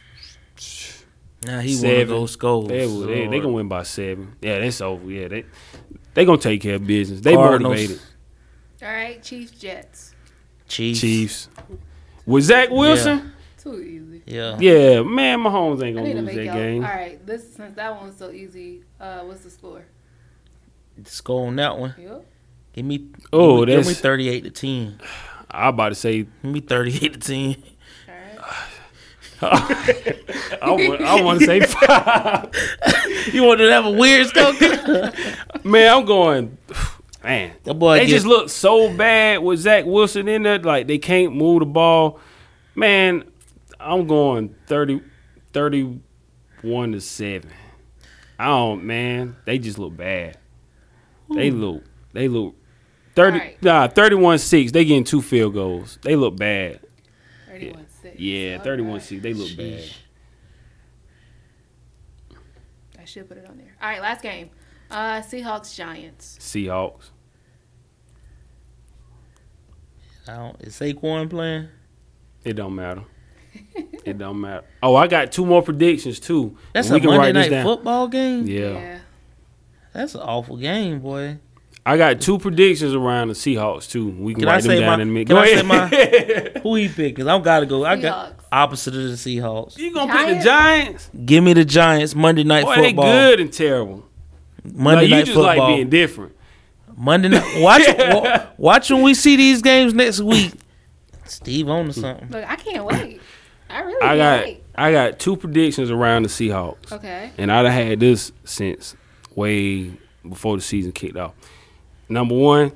[1.45, 2.68] Now he one of those goals.
[2.68, 4.34] they will- they they gonna win by seven.
[4.41, 5.11] Yeah, that's over.
[5.11, 5.45] Yeah, they
[6.14, 7.20] they gonna take care of business.
[7.20, 7.74] They Cardinals.
[7.74, 8.01] motivated.
[8.82, 10.14] All right, Chiefs Jets.
[10.68, 11.01] Chiefs.
[11.01, 11.49] Chiefs.
[12.24, 13.32] With Zach Wilson,
[13.62, 14.22] Too easy.
[14.26, 14.57] Yeah.
[14.59, 16.55] yeah, man, Mahomes ain't gonna need to lose make that y'all.
[16.55, 16.84] game.
[16.84, 18.82] All right, this since that one's so easy.
[19.01, 19.84] Uh, what's the score?
[20.99, 21.95] The score on that one.
[21.99, 22.24] Yep.
[22.77, 23.09] Give me.
[23.33, 25.01] Oh, give me, give me that's- thirty-eight to ten.
[25.51, 27.57] I about to say Give me thirty-eight to ten.
[29.43, 32.51] I want, I want to say five.
[33.33, 34.53] You want to have a weird score?
[35.64, 36.59] Man, I'm going.
[37.24, 40.59] Man, That boy they get- just look so bad with Zach Wilson in there.
[40.59, 42.20] Like they can't move the ball.
[42.74, 43.24] Man,
[43.81, 45.03] I'm going 30,
[45.53, 47.51] 31 to seven.
[48.39, 48.85] I don't.
[48.85, 50.39] Man, they just look bad.
[51.35, 51.61] They hmm.
[51.61, 51.85] look.
[52.12, 52.55] They look.
[53.17, 53.39] Thirty.
[53.39, 53.62] Alright.
[53.62, 54.71] Nah, thirty-one six.
[54.71, 55.99] They getting two field goals.
[56.03, 56.81] They look bad.
[57.49, 58.21] 31 6.
[58.21, 59.23] Yeah, thirty-one six.
[59.23, 59.83] They look bad.
[63.01, 63.75] I should put it on there.
[63.81, 64.51] All right, last game.
[64.91, 66.39] Uh, Seahawks Giants.
[66.41, 67.11] Seahawks.
[70.29, 71.69] I don't, is Saquon playing?
[72.45, 73.03] It don't matter.
[74.05, 74.67] it don't matter.
[74.83, 76.57] Oh, I got two more predictions too.
[76.73, 77.64] That's We a can Monday write night down.
[77.64, 78.47] football game.
[78.47, 78.99] Yeah.
[79.93, 81.39] That's an awful game, boy.
[81.89, 84.09] I got two predictions around the Seahawks too.
[84.11, 85.26] We can, Can I write them down my- in a minute.
[85.28, 86.61] can Go I say ahead.
[86.64, 87.16] Who he pick?
[87.16, 87.84] Cause I gotta go.
[87.84, 89.78] I got opposite of the Seahawks.
[89.78, 90.45] you gonna pick the Giants?
[90.45, 91.11] Giants?
[91.24, 94.05] Give me the Giants Monday night Boy, they good and terrible.
[94.64, 95.59] Monday like, you night just football.
[95.68, 96.32] like being different.
[96.97, 97.61] Monday night.
[97.62, 100.55] Watch, wa- watch when we see these games next week.
[101.24, 102.28] Steve on to something.
[102.30, 103.20] Look, I can't wait.
[103.70, 104.64] I really I can't got wait.
[104.76, 106.91] I got two predictions around the Seahawks.
[106.93, 107.30] Okay.
[107.39, 108.97] And I'd have had this since
[109.37, 109.93] way
[110.28, 111.32] before the season kicked off.
[112.09, 112.73] Number one,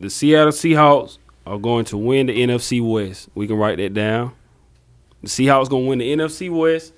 [0.00, 3.28] the Seattle Seahawks are going to win the NFC West.
[3.34, 4.32] We can write that down.
[5.22, 6.92] The Seahawks to win the NFC West.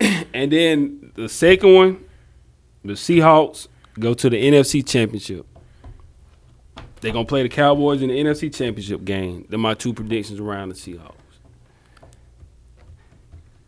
[0.34, 2.04] and then the second one,
[2.84, 3.68] the Seahawks
[3.98, 5.46] go to the NFC Championship.
[7.00, 9.46] They're going to play the Cowboys in the NFC Championship game.
[9.48, 11.14] They're my two predictions around the Seahawks.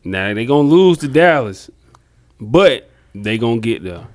[0.05, 1.71] Now, they're going to lose to Dallas,
[2.41, 4.07] but they're going to get there.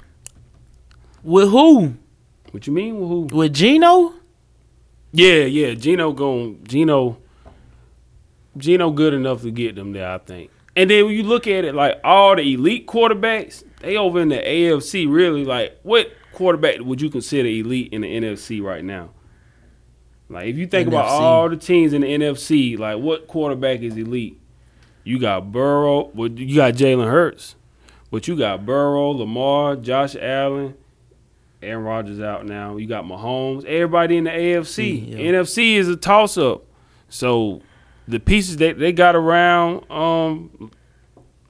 [1.24, 1.96] With who?
[2.52, 2.96] What you mean?
[2.96, 3.28] Who?
[3.32, 4.14] With Geno?
[5.12, 5.74] Yeah, yeah.
[5.74, 7.18] Geno going Geno
[8.58, 10.52] Geno good enough to get them there, I think.
[10.76, 14.30] And then when you look at it, like all the elite quarterbacks, they over in
[14.30, 19.12] the AFC really like what quarterback would you consider elite in the NFC right now?
[20.30, 23.98] Like if you think about all the teams in the NFC, like what quarterback is
[23.98, 24.40] elite?
[25.04, 27.56] You got Burrow, well, you got Jalen Hurts,
[28.12, 30.76] but you got Burrow, Lamar, Josh Allen,
[31.62, 32.78] Aaron Rodgers out now.
[32.78, 33.66] You got Mahomes.
[33.66, 35.10] Everybody in the AFC.
[35.12, 35.18] Yeah.
[35.18, 36.64] NFC is a toss up.
[37.10, 37.62] So
[38.08, 40.72] the pieces that they got around um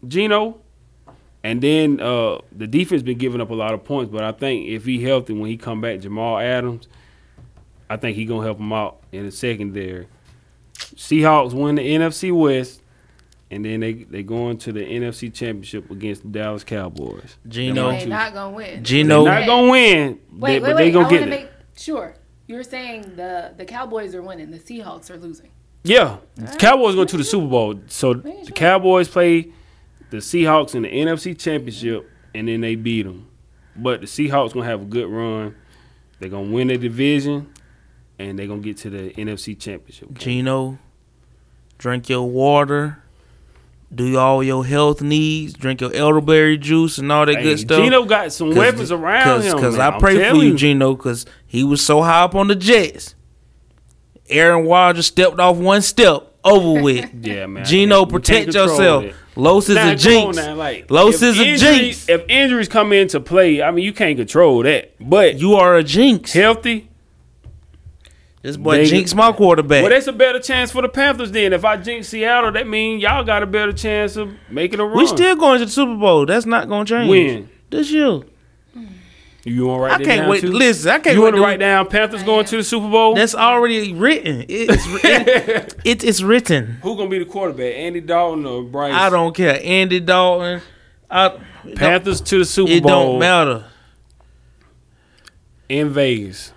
[0.08, 0.60] Geno,
[1.44, 4.12] and then uh the defense been giving up a lot of points.
[4.12, 6.88] But I think if he healthy when he come back, Jamal Adams,
[7.90, 10.08] I think he gonna help him out in the secondary.
[10.74, 12.82] Seahawks win the NFC West.
[13.52, 17.38] And then they they going to the NFC Championship against the Dallas Cowboys.
[17.48, 17.90] Geno.
[17.92, 18.84] They're not gonna win.
[18.84, 19.24] Geno.
[19.24, 20.78] They're not gonna win, Wait, they, wait, but wait.
[20.84, 21.30] they I gonna want get to it.
[21.30, 22.16] make sure.
[22.46, 25.50] You're saying the the Cowboys are winning, the Seahawks are losing.
[25.84, 26.18] Yeah,
[26.60, 27.80] Cowboys go to the Super Bowl.
[27.88, 28.52] So Make the.
[28.52, 29.52] Cowboys play
[30.12, 33.28] the Seahawks in the NFC Championship, and then they beat them.
[33.76, 35.56] But the Seahawks gonna have a good run.
[36.20, 37.52] They're gonna win the division,
[38.20, 40.14] and they're gonna get to the NFC Championship.
[40.14, 40.78] Geno.
[41.78, 43.02] Drink your water.
[43.94, 45.54] Do all your health needs.
[45.54, 47.80] Drink your elderberry juice and all that Hey, good stuff.
[47.84, 49.56] Geno got some weapons around him.
[49.56, 49.80] Because.
[49.80, 53.16] I pray for you, Geno, because he was so high up on the Jets.
[54.30, 57.10] Aaron Rodgers stepped off one step, over with.
[57.26, 57.66] Yeah, man.
[57.66, 59.06] Geno, protect yourself.
[59.06, 59.16] it.
[59.36, 60.36] Los is Now, a jinx.
[60.38, 62.10] now, like, Los is a jinx.
[62.10, 64.94] If injuries come into play, I mean, you can't control that.
[65.00, 66.34] But You are a jinx.
[66.34, 66.89] healthy,
[68.42, 69.82] This boy They- jinx my quarterback.
[69.84, 71.32] well, that's a better chance for the Panthers.
[71.32, 74.86] Then, if I jinx Seattle, that means y'all got a better chance of making a
[74.86, 74.98] run.
[74.98, 76.26] we still going to the Super Bowl.
[76.26, 77.10] That's not gonna change.
[77.10, 77.50] win.
[77.70, 78.22] this year?
[79.46, 80.42] You want to write I can't down wait.
[80.42, 80.52] Too?
[80.52, 82.90] Listen, I can't You wait want to to write down Panthers going to the Super
[82.90, 83.16] Bowl?
[83.16, 84.46] That's already written.
[84.50, 86.78] It's it, it, it's written.
[86.84, 87.74] Who gonna be the quarterback?
[87.76, 88.94] Andy Dalton or Bryce?
[88.94, 89.60] I don't care.
[89.64, 90.62] Andy Dalton.
[91.10, 91.40] I,
[91.76, 93.66] Panthers to the Super it Bowl It don't matter.
[95.70, 96.52] in Vegas.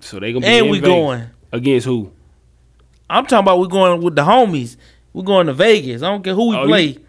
[0.00, 0.88] So they gonna be And in we Vegas.
[0.88, 1.24] going.
[1.52, 2.12] against who?
[3.08, 4.76] I'm talking about we going with the homies.
[5.12, 6.02] We're going to Vegas.
[6.02, 6.82] I don't care who we Oh, play.
[6.84, 7.00] you-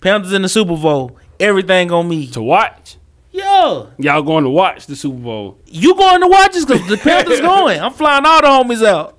[0.00, 1.16] Panthers in the Super Bowl.
[1.38, 2.26] Everything on me.
[2.28, 2.96] To watch.
[3.30, 5.58] Yo, Y'all going to watch the Super Bowl?
[5.66, 7.78] You going to watch us because the Panthers going.
[7.80, 9.16] I'm flying all the homies out.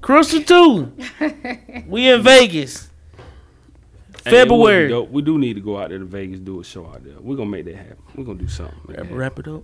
[0.00, 0.92] Crystal too.
[1.86, 2.88] we in Vegas.
[2.88, 4.88] Hey, it would be February.
[4.88, 5.10] dope.
[5.10, 7.14] We do need to go out there to Vegas, do a show out there.
[7.20, 7.96] We're gonna make that happen.
[8.16, 8.78] We're gonna do something.
[8.86, 9.62] Wrap, wrap it up.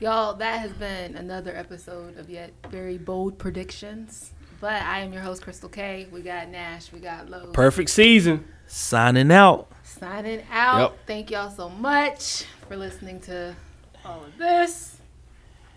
[0.00, 4.32] Y'all, that has been another episode of yet very bold predictions.
[4.60, 6.06] But I am your host, Crystal K.
[6.12, 7.50] We got Nash, we got Lowe.
[7.52, 8.46] Perfect season.
[8.68, 9.68] Signing out.
[9.82, 10.78] Signing out.
[10.78, 10.98] Yep.
[11.08, 13.56] Thank y'all so much for listening to
[14.04, 14.98] all of this.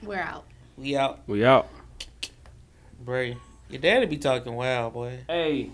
[0.04, 0.46] We're out.
[0.78, 1.22] We out.
[1.26, 1.70] We out.
[3.04, 3.38] Bray.
[3.70, 5.20] Your daddy be talking wild, boy.
[5.28, 5.70] Hey,